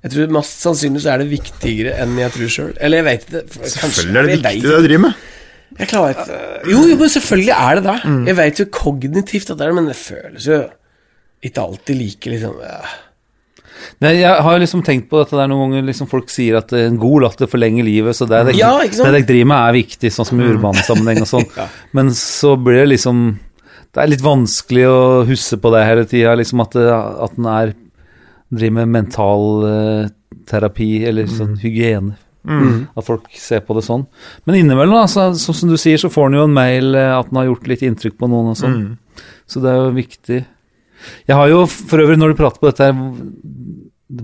[0.00, 2.72] Jeg tror mest sannsynlig så er det viktigere enn jeg tror sjøl.
[2.80, 3.42] Eller jeg veit ikke.
[3.74, 5.28] Selvfølgelig er det viktig det du driver med.
[5.78, 6.38] jeg klarer ikke
[6.72, 7.98] Jo, jo, men selvfølgelig er det det.
[8.30, 10.60] Jeg vet jo kognitivt at det er det, men det føles jo
[11.50, 12.80] ikke alltid like liksom ja.
[14.04, 16.98] Nei, jeg har liksom tenkt på dette der noen ganger liksom folk sier at en
[17.00, 20.40] god latter forlenger livet, så det dere, Ja, det driver med er viktig, sånn som
[20.40, 21.46] i urbansammenheng og sånn.
[21.60, 21.68] Ja.
[21.96, 23.22] Men så blir det liksom
[23.90, 24.98] Det er litt vanskelig å
[25.28, 27.72] huske på det hele tida, liksom at, den at en er
[28.50, 30.10] driver med mental uh,
[30.50, 32.16] terapi, eller sånn hygiene.
[32.96, 34.06] At folk ser på det sånn.
[34.48, 37.28] Men innimellom, altså, så, som du sier, så får en jo en mail eh, at
[37.30, 38.80] en har gjort litt inntrykk på noen og sånn.
[39.50, 40.40] Så det er jo viktig.
[41.28, 42.96] Jeg har jo for øvrig, når du prater på dette her,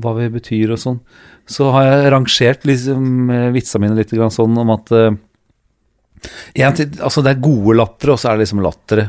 [0.02, 0.98] hva vi betyr og sånn,
[1.46, 5.12] så har jeg rangert liksom eh, vitsa mine litt grann sånn om at uh,
[6.58, 9.04] en altså det er gode lattere, og så er det liksom lattere.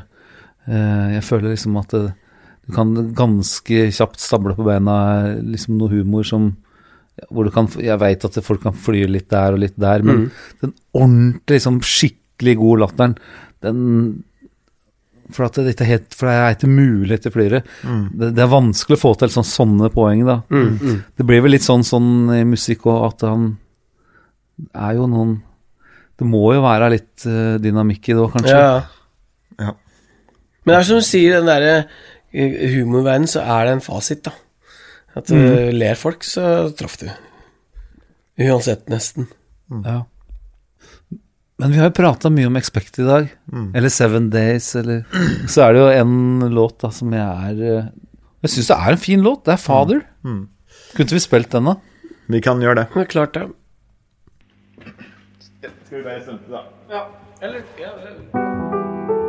[0.67, 2.11] Uh, jeg føler liksom at det,
[2.67, 4.97] du kan ganske kjapt stable på beina
[5.39, 6.51] liksom noe humor som
[7.33, 10.27] hvor du kan, Jeg veit at folk kan fly litt der og litt der, men
[10.61, 13.15] den ordentlig, liksom skikkelig god latteren,
[13.65, 13.79] den
[15.33, 17.33] for, at det, ikke er helt, for det er ikke mulig etter
[17.83, 18.03] Mm.
[18.15, 20.37] Det, det er vanskelig å få til sånn, sånne poeng, da.
[21.17, 23.49] Det blir vel litt sånn, sånn i musikk òg, at han
[24.73, 25.35] er jo noen
[26.17, 28.55] Det må jo være litt uh, dynamikk i det òg, kanskje.
[28.57, 28.77] Ja.
[29.61, 29.73] Ja.
[30.65, 31.75] Men det er som du sier, den derre
[32.33, 34.35] eh, humorverdenen, så er det en fasit, da.
[35.17, 37.07] At uh, ler folk, så traff du.
[38.45, 39.25] Uansett, nesten.
[39.71, 40.03] Ja.
[41.57, 43.31] Men vi har jo prata mye om Expect i dag,
[43.73, 45.07] eller Seven Days, eller
[45.51, 47.87] Så er det jo en låt da som jeg er eh,
[48.45, 49.45] Jeg syns det er en fin låt.
[49.47, 50.03] Det er Father.
[50.21, 51.79] Kunne ikke vi spilt den, da?
[52.29, 52.87] Vi kan gjøre det.
[52.93, 53.47] Det er klart, det.
[55.87, 56.61] Skal vi bare stemple, da?
[56.93, 57.05] Ja,
[57.41, 57.95] eller ja,
[59.23, 59.26] I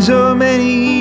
[0.00, 0.93] so many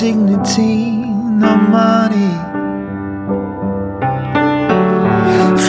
[0.00, 2.32] dignity, no money.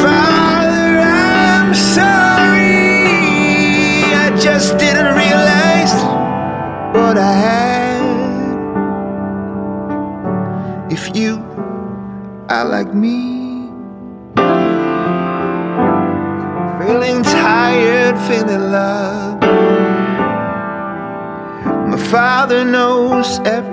[0.02, 2.96] Father, I'm sorry.
[4.24, 5.94] I just didn't realize
[6.96, 8.02] what I had.
[10.90, 11.36] If you
[12.48, 13.68] are like me,
[16.80, 19.44] feeling tired, feeling loved.
[21.92, 23.70] My father knows every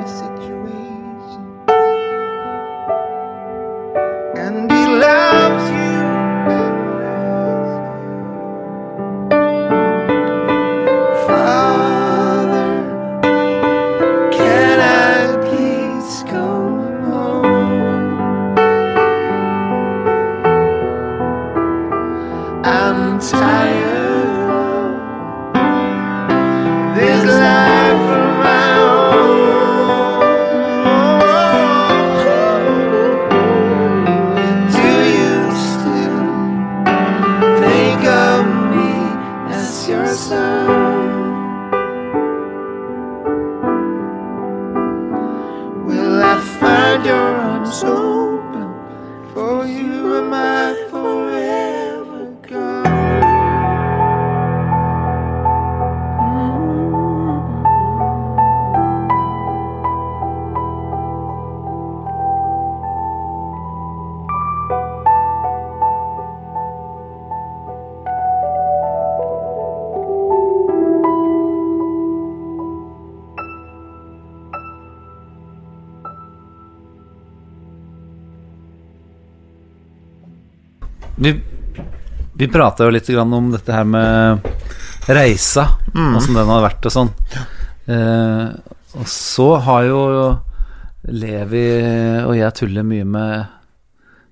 [82.49, 84.49] vi prata jo litt grann om dette her med
[85.09, 87.11] reisa, åssen den har vært og sånn.
[87.88, 88.49] Eh,
[88.99, 90.01] og så har jo
[91.09, 91.64] Levi
[92.26, 93.44] og jeg tuller mye med,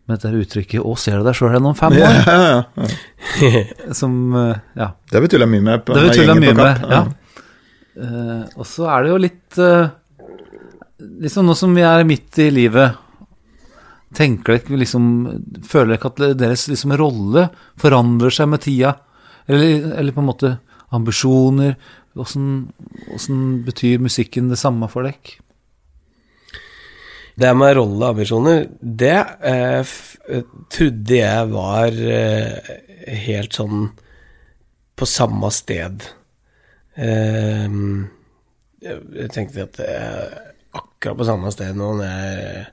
[0.06, 3.92] med dette uttrykket 'Å, ser du deg sjøl igjen om fem Ja, år?' ja, ja.
[4.00, 4.90] Som eh, Ja.
[5.08, 5.84] Det har vi tulla mye med.
[5.84, 6.84] På, Det har vi tulla mye med.
[6.90, 7.04] Ja.
[7.96, 9.88] Uh, og så er det jo litt uh,
[11.24, 12.92] Liksom nå som vi er midt i livet,
[14.16, 15.06] tenker dere liksom
[15.66, 17.48] Føler dere at deres liksom rolle
[17.80, 18.96] forandrer seg med tida?
[19.46, 20.52] Eller, eller på en måte
[20.96, 21.76] ambisjoner?
[22.16, 25.36] Åssen betyr musikken det samme for dere?
[27.36, 29.90] Det med rolle og ambisjoner, det eh,
[30.32, 32.70] eh, trodde jeg var eh,
[33.26, 33.90] helt sånn
[34.96, 36.06] på samme sted.
[36.96, 37.76] Eh,
[38.86, 40.32] jeg, tenkte at jeg er
[40.80, 42.64] akkurat på samme sted nå når jeg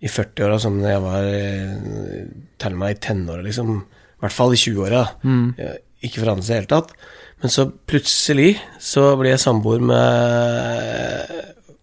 [0.00, 1.74] i 40-åra som da jeg var eh,
[2.60, 3.68] til og i tenåra, liksom.
[3.80, 3.82] I
[4.24, 5.02] hvert fall i 20-åra.
[5.24, 5.46] Mm.
[6.04, 6.90] Ikke forandret seg i det hele tatt.
[7.40, 8.50] Men så plutselig
[8.84, 9.98] så blir jeg samboer med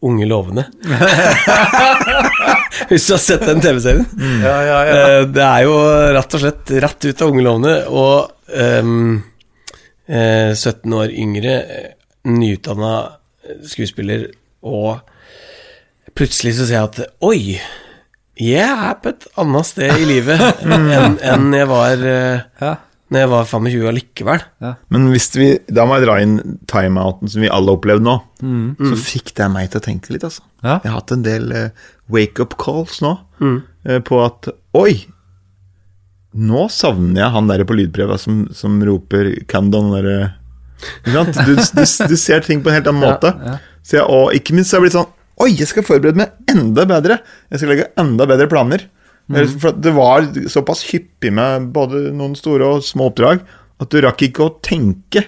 [0.05, 0.63] Unge lovende.
[2.89, 4.05] Hvis du har sett den TV-serien.
[4.45, 5.73] Eh, Det er jo
[6.13, 8.17] rett og slett rett ut av Unge lovende, og
[8.53, 9.15] ehm,
[10.05, 11.89] eh, 17 år yngre, eh,
[12.29, 12.93] nyutdanna
[13.65, 14.27] skuespiller,
[14.67, 14.99] og
[16.17, 17.41] plutselig så ser jeg at oi,
[18.41, 22.75] jeg er på et annet sted i livet enn en jeg var eh, Ja.
[23.13, 24.45] når jeg var 25 allikevel.
[24.93, 26.37] Men hvis vi, da må jeg dra inn
[26.69, 28.15] timeouten som vi alle har opplevd nå.
[28.89, 30.43] Så fikk det meg til å tenke litt, altså.
[30.59, 30.79] Ja.
[30.83, 33.59] Jeg har hatt en del eh, wake-up calls nå mm.
[34.07, 34.97] på at Oi!
[36.37, 40.17] Nå savner jeg han der på lydbrevet som, som roper 'Candon' derre
[41.01, 41.39] Ikke sant?
[41.47, 43.31] Du, du, du ser ting på en helt annen måte.
[43.81, 45.13] Så jeg, og ikke minst så har jeg blitt sånn
[45.43, 47.19] Oi, jeg skal forberede meg enda bedre.
[47.51, 48.87] Jeg skal legge enda bedre planer.
[49.61, 53.41] For det var såpass hyppig med både noen store og små oppdrag
[53.77, 55.25] at du rakk ikke å tenke.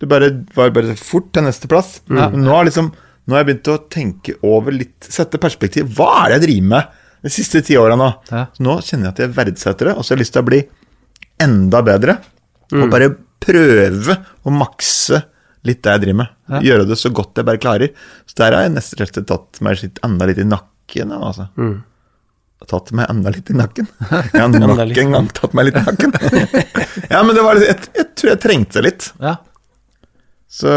[0.00, 1.98] Du bare var bare fort til neste plass.
[2.08, 2.92] Men nå har liksom
[3.28, 5.90] Nå har jeg begynt å tenke over litt, sette perspektiv.
[5.94, 8.08] Hva er det jeg driver med de siste ti åra nå?
[8.32, 8.46] Ja.
[8.64, 10.58] Nå kjenner jeg at jeg verdsetter det, og så har jeg lyst til å bli
[11.44, 12.16] enda bedre.
[12.72, 13.10] Og bare
[13.44, 15.20] prøve å makse
[15.66, 16.62] litt det jeg driver med.
[16.64, 17.92] Gjøre det så godt jeg bare klarer.
[18.26, 21.12] Så der har jeg nesten rett og slett tatt meg enda litt i nakken.
[21.18, 21.48] Altså.
[21.60, 21.76] Mm.
[22.70, 23.86] Tatt meg enda litt i nakken.
[24.10, 26.12] Har nok en gang tatt meg litt i nakken.
[27.12, 29.06] ja, men det var litt, jeg, jeg tror jeg trengte det litt.
[29.20, 29.36] Ja.
[30.50, 30.70] Så,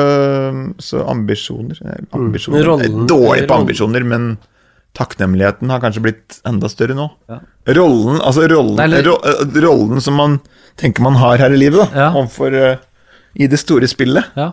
[0.78, 4.28] så ambisjoner eh, Ambisjoner Men rollen- Jeg er Dårlig på ambisjoner, men
[4.94, 7.08] takknemligheten har kanskje blitt enda større nå.
[7.32, 7.40] Ja.
[7.74, 10.38] Rollen, altså rollen, Nei, ro, eh, rollen som man
[10.78, 12.10] tenker man har her i livet, da, Ja.
[12.14, 12.76] overfor uh,
[13.34, 14.52] I det store spillet, ja.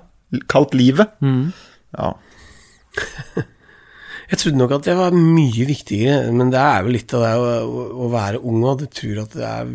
[0.50, 1.16] Kalt livet.
[1.24, 1.52] Mm.
[1.96, 2.12] Ja.
[4.30, 7.32] Jeg trodde nok at det var mye viktigere, men det er jo litt av det
[7.66, 9.72] å, å, være ung og du tror at det er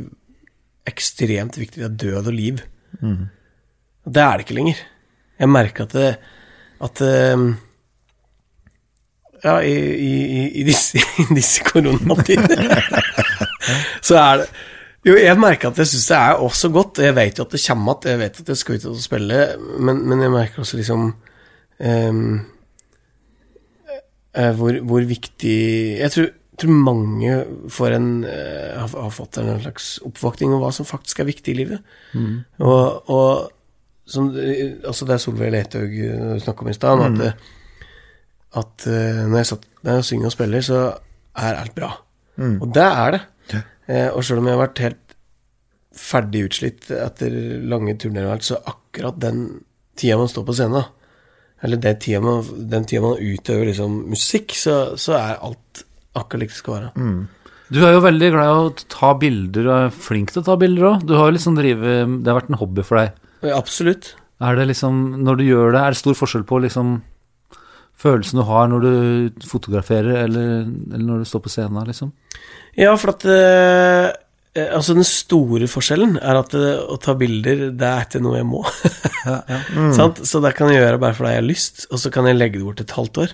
[0.87, 1.81] ekstremt viktig.
[1.81, 2.61] Det er død og liv.
[3.01, 3.25] Mm.
[4.07, 4.79] det er det ikke lenger.
[5.43, 6.11] Jeg merker at det,
[6.87, 7.43] at eh,
[9.43, 12.63] Ja, i, i, i- i disse, i disse koronatider
[14.07, 14.47] så er det
[15.05, 17.61] Jo, jeg merker at jeg syns det er også godt, jeg vet jo at det
[17.67, 19.41] kommer igjen, jeg vet at jeg skal ut og spille,
[19.79, 21.03] men, men jeg merker også liksom
[21.79, 22.23] um,
[24.59, 25.57] hvor, hvor viktig
[25.99, 26.25] Jeg tror,
[26.59, 27.35] tror mange
[27.71, 31.53] får en, eh, har, har fått en slags oppvåkning om hva som faktisk er viktig
[31.53, 31.79] i livet.
[32.59, 33.51] Og, og
[34.07, 35.95] som, eh, altså det er Solveig Lethaug
[36.43, 37.33] snakka om i stad, at, det-
[38.55, 40.81] at eh, når, jeg satt, når jeg synger og spiller, så
[41.35, 41.93] er alt bra.
[42.61, 43.21] Og det er det.
[43.87, 45.15] Eh, og sjøl om jeg har vært helt
[45.95, 47.35] ferdig utslitt etter
[47.69, 49.45] lange turneer, og alt, så akkurat den
[49.95, 50.89] tida man står på scenen,
[51.63, 56.43] eller den tida man, den tida man utøver liksom, musikk, så, så er alt akkurat
[56.45, 57.07] likt det skal være.
[57.73, 60.57] Du er jo veldig glad i å ta bilder, og er flink til å ta
[60.61, 61.07] bilder òg.
[61.07, 63.15] Du har jo liksom drivet Det har vært en hobby for deg.
[63.41, 64.13] Ja, Absolutt.
[64.43, 66.97] Er det liksom, når du gjør det, er det stor forskjell på liksom
[68.01, 72.11] følelsen du har når du fotograferer, eller, eller når du står på scenen, liksom?
[72.75, 74.09] Ja, for at eh,
[74.55, 78.39] eh, Altså, den store forskjellen er at eh, å ta bilder, det er ikke noe
[78.41, 78.63] jeg må.
[79.25, 79.57] Ja, ja.
[79.97, 80.19] Sant?
[80.29, 82.59] Så det kan jeg gjøre bare fordi jeg har lyst, og så kan jeg legge
[82.59, 83.31] det bort et halvt år.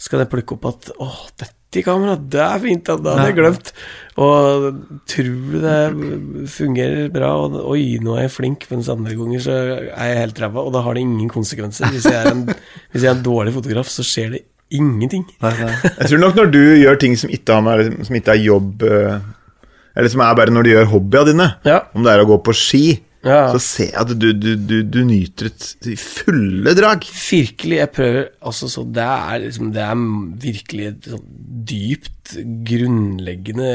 [0.00, 3.26] Så kan jeg plukke opp at åh, dette i kamera, det er fint, det hadde
[3.28, 3.70] jeg glemt.
[4.16, 4.66] Og
[5.12, 5.76] tror det
[6.52, 10.40] fungerer bra, og oi, nå er jeg flink, mens andre ganger så er jeg helt
[10.44, 11.90] ræva, og da har det ingen konsekvenser.
[11.92, 12.44] Hvis jeg er en,
[12.92, 14.42] hvis jeg er en dårlig fotograf, så skjer det
[14.74, 15.26] ingenting.
[15.44, 15.74] Nei, nei.
[16.00, 18.82] Jeg tror nok når du gjør ting som ikke, har med, som ikke er jobb
[18.82, 19.20] eh,
[19.96, 21.76] Eller som er bare når du gjør hobbyene dine, Ja.
[21.94, 22.82] om det er å gå på ski,
[23.26, 23.48] Ja.
[23.50, 27.02] så ser jeg at du, du, du, du nyter et fulle drag.
[27.10, 30.04] Virkelig, jeg prøver altså så Det er liksom Det er
[30.46, 31.26] virkelig et sånn
[31.66, 33.72] dypt, grunnleggende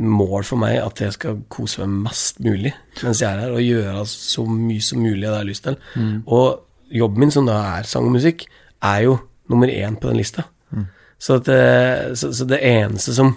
[0.00, 2.70] mål for meg at jeg skal kose meg mest mulig
[3.02, 5.66] mens jeg er her, og gjøre så mye som mulig av det jeg har lyst
[5.66, 5.76] til.
[6.24, 8.46] Og jobben min, som da er sang og musikk,
[8.80, 9.18] er jo
[9.52, 10.46] nummer én på den lista.
[11.22, 11.48] Så, at,
[12.18, 13.34] så, så det eneste som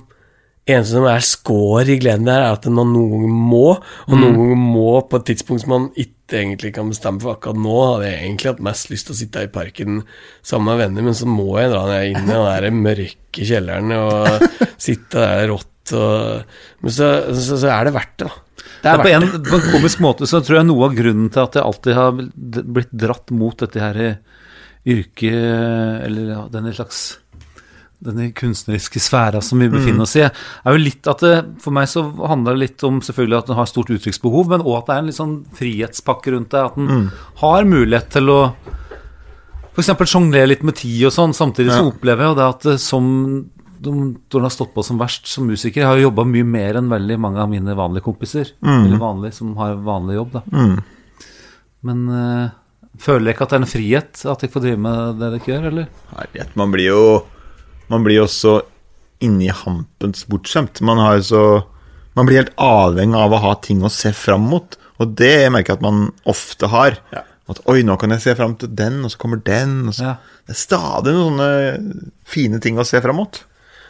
[0.65, 3.65] eneste som er score i gleden der, er at man noen ganger må,
[4.07, 7.35] og noen ganger må på et tidspunkt som man ikke egentlig kan bestemme for.
[7.35, 9.99] Akkurat nå hadde jeg egentlig hatt mest lyst til å sitte her i parken
[10.41, 13.93] sammen med venner, men så må jeg dra ned inn i den der mørke kjelleren
[13.99, 14.47] og
[14.87, 17.07] sitte der rått og Men så,
[17.37, 18.41] så, så er det verdt det, da.
[18.81, 21.27] Det Ja, er på, en, på en komisk måte så tror jeg noe av grunnen
[21.29, 22.17] til at jeg alltid har
[22.73, 23.99] blitt dratt mot dette her
[24.85, 25.37] yrket,
[26.05, 27.03] eller ja, denne slags
[28.05, 31.33] denne kunstneriske sfæra som vi befinner oss i, er jo litt at det,
[31.63, 34.77] For meg så handler det litt om selvfølgelig at den har stort uttrykksbehov, men òg
[34.79, 36.63] at det er en litt sånn frihetspakke rundt det.
[36.69, 38.39] At den har mulighet til å
[39.75, 39.91] f.eks.
[40.07, 41.35] sjonglere litt med tid og sånn.
[41.35, 43.05] Samtidig så opplever jeg jo det at som
[43.85, 46.79] de, når har stått på som verst som musiker, jeg har jo jobba mye mer
[46.79, 48.53] enn veldig mange av mine vanlige kompiser.
[48.63, 50.41] Eller vanlige som har vanlig jobb, da.
[51.85, 52.47] Men øh,
[52.97, 55.49] føler jeg ikke at det er en frihet at jeg får drive med det dere
[55.51, 55.89] gjør, eller?
[56.15, 57.03] Herlighet, man blir jo
[57.91, 58.59] Man blir også
[59.23, 60.81] inni hampens bortskjemt.
[60.85, 61.45] Man har så
[62.15, 65.73] Man blir helt avhengig av å ha ting å se fram mot, og det merker
[65.73, 66.95] jeg at man ofte har.
[67.51, 69.91] At oi, nå kan jeg se fram til den, og så kommer den.
[69.91, 70.13] Så.
[70.13, 70.37] Ja.
[70.47, 73.41] Det er stadig noen sånne fine ting å se fram mot.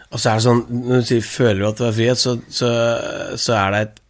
[0.10, 2.34] Og så er det sånn, når du sier 'føler du at du har frihet', så,
[2.50, 2.72] så,
[3.38, 4.02] så er det et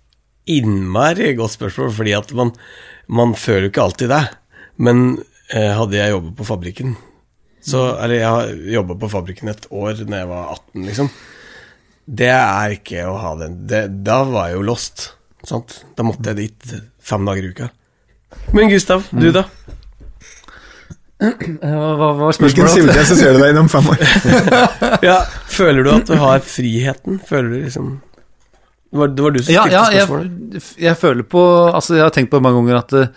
[0.55, 2.53] innmari godt spørsmål, fordi at man,
[3.07, 4.23] man føler jo ikke alltid det.
[4.77, 5.03] Men
[5.51, 6.95] eh, hadde jeg jobbet på fabrikken
[7.65, 11.09] så, Eller jeg har jobba på fabrikken et år da jeg var 18, liksom.
[12.05, 15.07] Det er ikke å ha den det, Da var jeg jo lost.
[15.45, 15.79] Sant?
[15.97, 17.71] Da måtte jeg dit fem dager i uka.
[18.53, 19.45] Men Gustav, du da?
[21.15, 24.01] Hva var Hvilken siviltjeneste ser du deg innom fem år?
[25.07, 27.21] Ja, føler du at du har friheten?
[27.25, 27.93] Føler du liksom
[28.95, 30.53] Det var, det var du som Ja, stilte ja spørsmålet.
[30.55, 31.41] jeg, jeg føler på
[31.73, 33.09] Altså, jeg har tenkt på mange ganger at jeg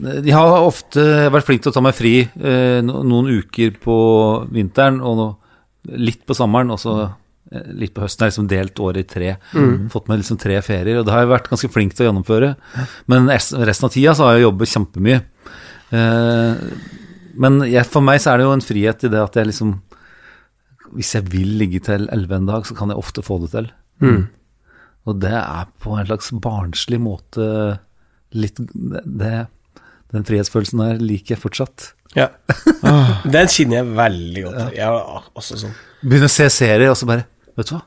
[0.00, 3.96] de har ofte vært flinke til å ta meg fri eh, noen uker på
[4.48, 5.36] vinteren og
[5.92, 6.94] litt på sommeren, og så
[7.52, 8.24] eh, litt på høsten.
[8.24, 9.34] Jeg har liksom delt året i tre.
[9.92, 12.50] Fått meg liksom tre ferier, og det har jeg vært ganske flink til å gjennomføre.
[13.12, 15.20] Men resten av tida så har jeg jobbet kjempemye.
[15.92, 16.64] Eh,
[17.44, 17.60] men
[17.92, 19.76] for meg så er det jo en frihet i det at jeg liksom
[20.96, 23.68] Hvis jeg vil ligge til elleve en dag, så kan jeg ofte få det til.
[25.08, 27.46] Og det er på en slags barnslig måte
[28.36, 29.46] litt det,
[30.12, 31.92] Den frihetsfølelsen der liker jeg fortsatt.
[32.18, 32.28] Ja.
[33.24, 34.74] Den kjenner jeg veldig godt.
[34.76, 35.76] Jeg er også sånn.
[36.02, 37.26] Begynner å se serier, og så bare
[37.58, 37.84] Vet du hva?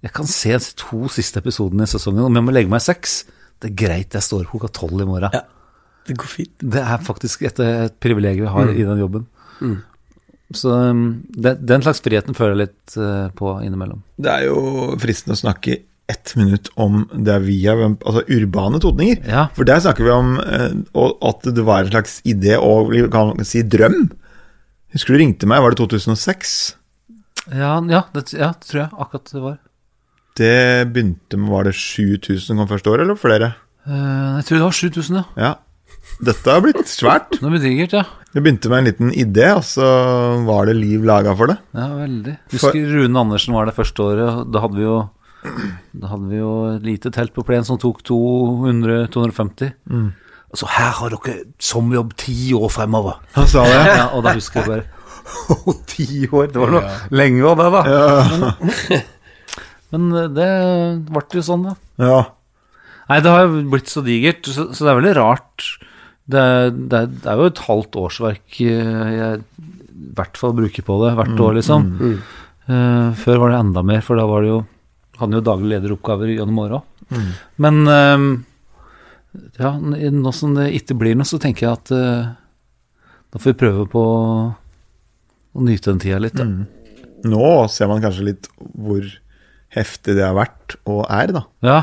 [0.00, 2.24] Jeg kan se de to siste episodene i sesongen.
[2.24, 3.24] Om jeg må legge meg seks,
[3.60, 5.34] det er greit, jeg står klokka tolv i morgen.
[5.36, 5.44] Ja.
[6.08, 6.54] Det går fint.
[6.62, 9.26] Det er faktisk et, et privilegium vi har i den jobben.
[10.56, 14.00] Så den, den slags friheten føler jeg litt eh, på innimellom.
[14.18, 15.76] Det er jo fristende å snakke
[16.10, 19.22] ett minutt om det vi har Altså urbane totninger.
[19.28, 19.46] Ja.
[19.56, 20.74] For der snakker vi om eh,
[21.30, 24.10] at det var en slags idé og vi kan si drøm.
[24.94, 26.54] Husker du ringte meg, var det 2006?
[27.54, 29.58] Ja, ja, det, ja, det tror jeg akkurat det var.
[30.40, 30.54] Det
[30.94, 33.54] begynte med Var det 7000 kom første år, eller flere?
[33.86, 35.24] Eh, jeg tror det var 7000, ja.
[35.40, 35.52] Ja.
[36.20, 37.38] Dette har blitt svært.
[37.40, 38.04] Det blir digert, ja.
[38.30, 39.86] Det begynte med en liten idé, og så
[40.46, 41.56] var det liv laga for det.
[41.74, 42.36] Ja, veldig.
[42.52, 44.44] Husker Rune Andersen var det første året.
[44.52, 44.98] Da hadde vi jo
[45.42, 49.70] Da hadde vi jo et lite telt på plen som tok 200-250.
[49.90, 50.10] Mm.
[50.58, 53.20] så her har dere sommerjobb ti år fremover.
[53.36, 53.78] Han sa det.
[53.86, 56.48] Ja, og da husker jeg bare ti år!
[56.50, 57.82] Det var noe lenge av det, da.
[59.90, 60.48] Men, men det
[61.10, 61.72] ble jo sånn, da.
[61.98, 62.18] Ja.
[63.10, 65.64] Nei, det har jo blitt så digert, så, så det er veldig rart.
[66.30, 70.98] Det, er- det, det er jo et halvt årsverk jeg i hvert fall bruker på
[71.02, 71.88] det hvert år, liksom.
[72.70, 74.60] Eh, før var det enda mer, for da var det jo
[75.20, 76.80] hadde jo daglig lederoppgaver gjennom åra.
[77.10, 77.30] Mm.
[77.64, 78.26] Men eh,
[79.60, 82.30] ja, nå som det ikke blir noe, så tenker jeg at eh,
[83.30, 84.02] da får vi prøve på
[85.54, 86.38] å nyte den tida litt.
[86.38, 86.46] Da.
[87.30, 89.06] Nå ser man kanskje litt hvor
[89.76, 91.46] heftig det har vært og er, da.
[91.66, 91.80] Ja,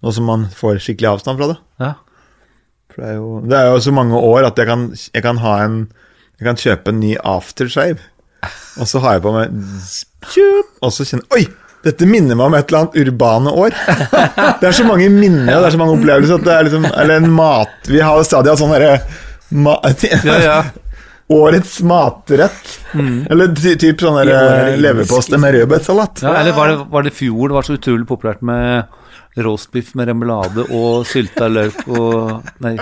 [0.00, 1.58] Nå som man får skikkelig avstand fra det.
[1.82, 1.90] ja.
[2.90, 5.38] For det er jo, det er jo så mange år at jeg kan, jeg kan
[5.44, 5.76] ha en
[6.40, 8.00] Jeg kan kjøpe en ny aftershave,
[8.80, 9.52] og så har jeg på meg
[10.80, 11.44] Og så kjenner Oi!
[11.86, 13.76] Dette minner meg om et eller annet urbane år.
[14.60, 16.40] Det er så mange minner og det er så mange opplevelser.
[16.40, 18.98] At det er liksom, eller en mat Vi har stadig hatt sånn derre
[19.56, 19.78] ma,
[20.28, 20.58] ja, ja.
[21.30, 22.72] Årets matrett.
[22.92, 26.24] Eller ty, typ sånn er leverposte med rødbetsalat.
[26.26, 30.10] Ja, eller var det, var det fjor det var så utrolig populært med roastbiff med
[30.10, 32.74] remoulade og sylta løk og Nei.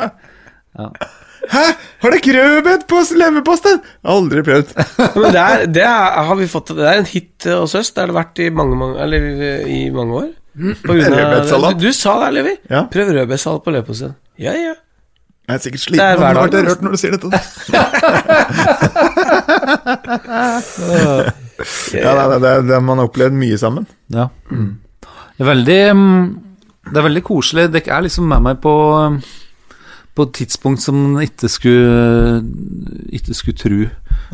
[1.53, 1.65] Hæ?
[2.03, 3.77] Har dere rødbet på leverposten?
[4.05, 4.69] Aldri prøvd.
[5.21, 7.91] Men det er, det er, har vi fått, det er en hit hos oss.
[7.95, 9.21] Det har det vært i mange, mange, eller,
[9.69, 10.29] i mange år.
[10.85, 11.75] På Rødbetsalat.
[11.79, 12.55] du, du sa det, Levi.
[12.71, 12.81] Ja.
[12.93, 14.13] Prøv rødbetsalat på leverposten.
[14.43, 14.75] Ja, ja.
[15.49, 17.39] Jeg er sikkert Det sliten, er og nå ble jeg rørt når du sier dette.
[21.93, 23.87] Ja, det, det, er- det, er- man har opplevd mye sammen.
[24.15, 24.29] Ja.
[24.51, 26.27] Det er veldig mm,
[26.89, 27.65] Det er veldig koselig.
[27.75, 28.75] Dere er liksom med meg på
[30.19, 32.43] På et tidspunkt som en ikke skulle
[33.15, 33.77] Ikke skulle tru.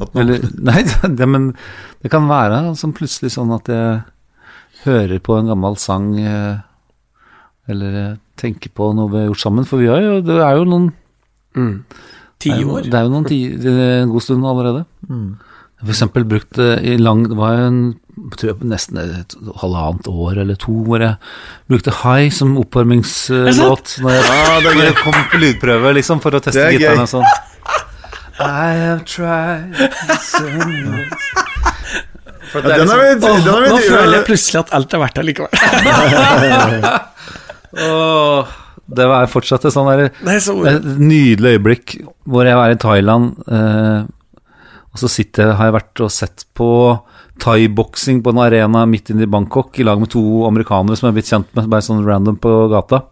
[0.01, 0.81] Man, Eller Nei,
[1.19, 1.51] det, men
[2.03, 4.03] det kan være som plutselig sånn at jeg
[4.87, 6.57] hører på en gammel sang eh,
[7.69, 9.65] Eller tenker på noe vi har gjort sammen.
[9.69, 10.89] For vi har jo Det er jo noen
[12.43, 12.83] Ti er jo- år.
[12.91, 14.83] Det er jo noen ti, det er en god stund allerede.
[15.09, 15.29] Mm.
[15.85, 17.81] For eksempel brukt i lang Det var jo en
[18.39, 21.17] tror jeg, nesten et halvannet år eller to hvor jeg
[21.69, 26.61] brukte High som oppvarmingslåt når, jeg- når jeg kom på lydprøve, liksom, for å teste
[26.63, 27.27] Det er gitaren og sånn.
[28.35, 29.75] I have tried
[30.23, 31.29] so much.
[32.55, 34.73] Ja, det er den har vi, liksom, den har vi Nå føler jeg plutselig at
[34.79, 35.51] alt er verdt det likevel.
[37.91, 38.53] åh,
[38.95, 40.11] det var fortsatt et sånn Det
[40.71, 41.95] er nydelig øyeblikk
[42.31, 44.05] hvor jeg var i Thailand, eh,
[44.95, 46.69] og så sitter har jeg vært og sett på
[47.43, 51.13] thaiboksing på en arena midt inne i Bangkok i lag med to amerikanere som jeg
[51.13, 53.03] er blitt kjent med, bare sånn random på gata.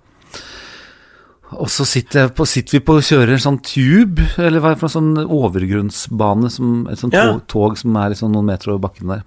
[1.59, 4.79] Og så sitter, på, sitter vi på å kjøre en sånn tube, eller hva er
[4.79, 7.27] det for en sånn overgrunnsbane, som, et sånt Ja.
[7.33, 9.27] tog, tog som er liksom noen meter over bakken der.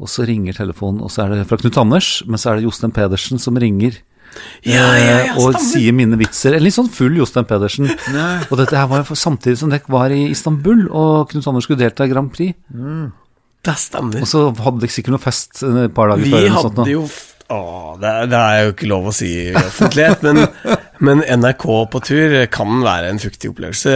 [0.00, 2.66] Og så ringer telefonen, og så er det fra Knut Anders, men så er det
[2.66, 4.00] Jostein Pedersen som ringer.
[4.66, 6.54] Ja, ja, ja, Eh, og sier mine vitser.
[6.58, 7.88] En litt sånn full Jostein Pedersen.
[8.50, 11.80] Og dette her var jo samtidig som dere var i Istanbul, og Knut Anders skulle
[11.82, 12.54] delta i Grand Prix.
[13.68, 14.22] Det stemmer.
[14.22, 16.44] Og så hadde dere sikkert noe fest eh, et par dager Vi før.
[16.46, 17.06] Vi hadde sånt jo
[17.48, 17.60] Å,
[18.02, 20.42] det, er- det er jo ikke lov å si i offentlighet, men,
[21.06, 21.64] men NRK
[21.94, 23.94] på tur kan være en fuktig opplevelse.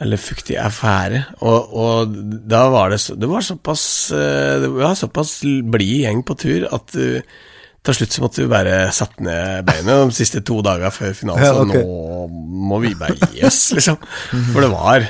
[0.00, 1.22] Eller fuktig affære.
[1.44, 2.12] Og, og
[2.48, 3.82] da var det så, Det var såpass
[4.16, 7.18] eh, Det var såpass blid gjeng på tur at du
[7.86, 11.46] til slutt så måtte vi bare sette ned beinet de siste to dager før finalen.
[11.46, 11.80] Ja, okay.
[11.80, 12.26] nå
[12.70, 13.96] må vi bare gi oss, liksom.
[14.52, 15.06] For det var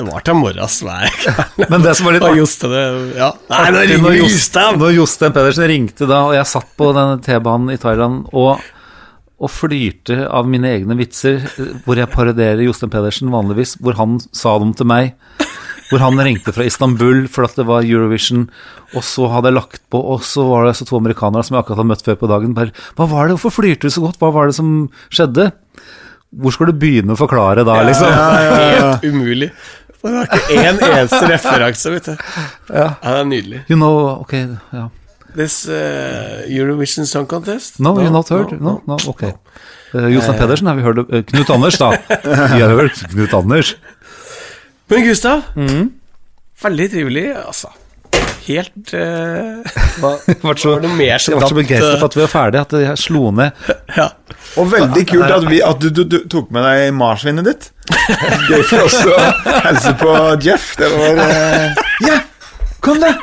[0.00, 1.68] Det var til morges hver kveld.
[1.70, 3.30] Men det som var litt Jostein Ja.
[3.52, 4.80] Nei, nå ringer Jostein!
[4.80, 8.64] Når Jostein Pedersen ringte da, og jeg satt på denne T-banen i Thailand og,
[9.38, 14.18] og flyrte av mine egne vitser, eh, hvor jeg parodierer Jostein Pedersen vanligvis, hvor han
[14.32, 15.14] sa dem til meg.
[15.90, 18.44] Hvor han ringte fra Istanbul for at det var Eurovision,
[18.94, 21.64] og så hadde jeg lagt på, og så var det så to amerikanere som jeg
[21.64, 22.54] akkurat hadde møtt før på dagen.
[22.54, 24.70] Bare, hva var det, hvorfor flirte du så godt, hva var det som
[25.10, 25.50] skjedde?
[26.30, 28.14] Hvor skal du begynne å forklare da, liksom?
[28.14, 29.50] Helt umulig.
[30.00, 32.24] Det var ikke én eneste referanse, vet du.
[32.70, 32.86] Ja.
[33.02, 33.64] det er nydelig.
[33.68, 34.38] You know, ok,
[34.72, 34.86] ja.
[35.34, 37.78] This uh, Eurovision Song Contest?
[37.78, 38.54] No, you're not heard?
[38.60, 39.28] No, no, ok.
[39.94, 41.92] Uh, Jostein Pedersen har vi hørt uh, Knut Anders, da.
[42.54, 43.74] Vi har hørt Knut Anders.
[44.90, 45.44] Men Gustav,
[46.62, 47.70] veldig trivelig, altså.
[48.46, 49.60] Helt uh,
[50.00, 50.10] Hva
[50.42, 52.32] Var så, var det mer jeg var så datt, begeistret eh, for at vi var
[52.32, 53.60] ferdige, at jeg slo ned.
[53.96, 54.08] Ja.
[54.58, 57.70] Og veldig kult at, vi, at du, du, du tok med deg marsvinet ditt.
[58.50, 59.16] Gøy for oss å
[59.68, 60.72] hilse på Jeff.
[60.80, 62.20] Det var uh, Ja,
[62.82, 63.14] kom da!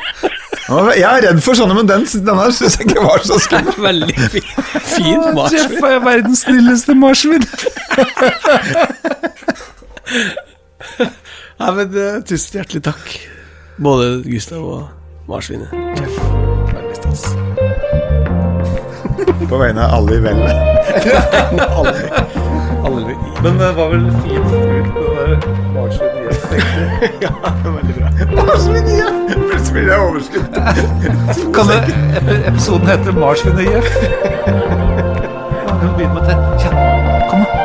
[0.67, 3.75] Jeg er redd for sånne, men den, denne syns jeg ikke var så skummel.
[3.87, 4.49] Veldig fin,
[4.83, 5.77] fin marsvin.
[5.87, 7.45] er verdens snilleste marsvin.
[11.57, 13.13] Nei, men uh, Tusen hjertelig takk,
[13.81, 15.71] både Gustav og marsvinet.
[15.97, 16.19] Jeff.
[19.47, 20.53] På vegne av alle i veldet.
[21.65, 21.93] Alle,
[22.85, 25.33] alle Men det var vel fint ut, det der
[25.73, 26.23] marsvinet.
[27.25, 28.07] Ja, veldig bra.
[28.37, 29.19] Marsvin igjen!
[29.49, 30.57] Plutselig blir det overskudd.
[31.55, 31.79] Kan det,
[32.51, 33.93] episoden heter Marsvinet Jeff?
[35.67, 36.37] Kan den begynner med det.
[36.65, 37.56] Ja.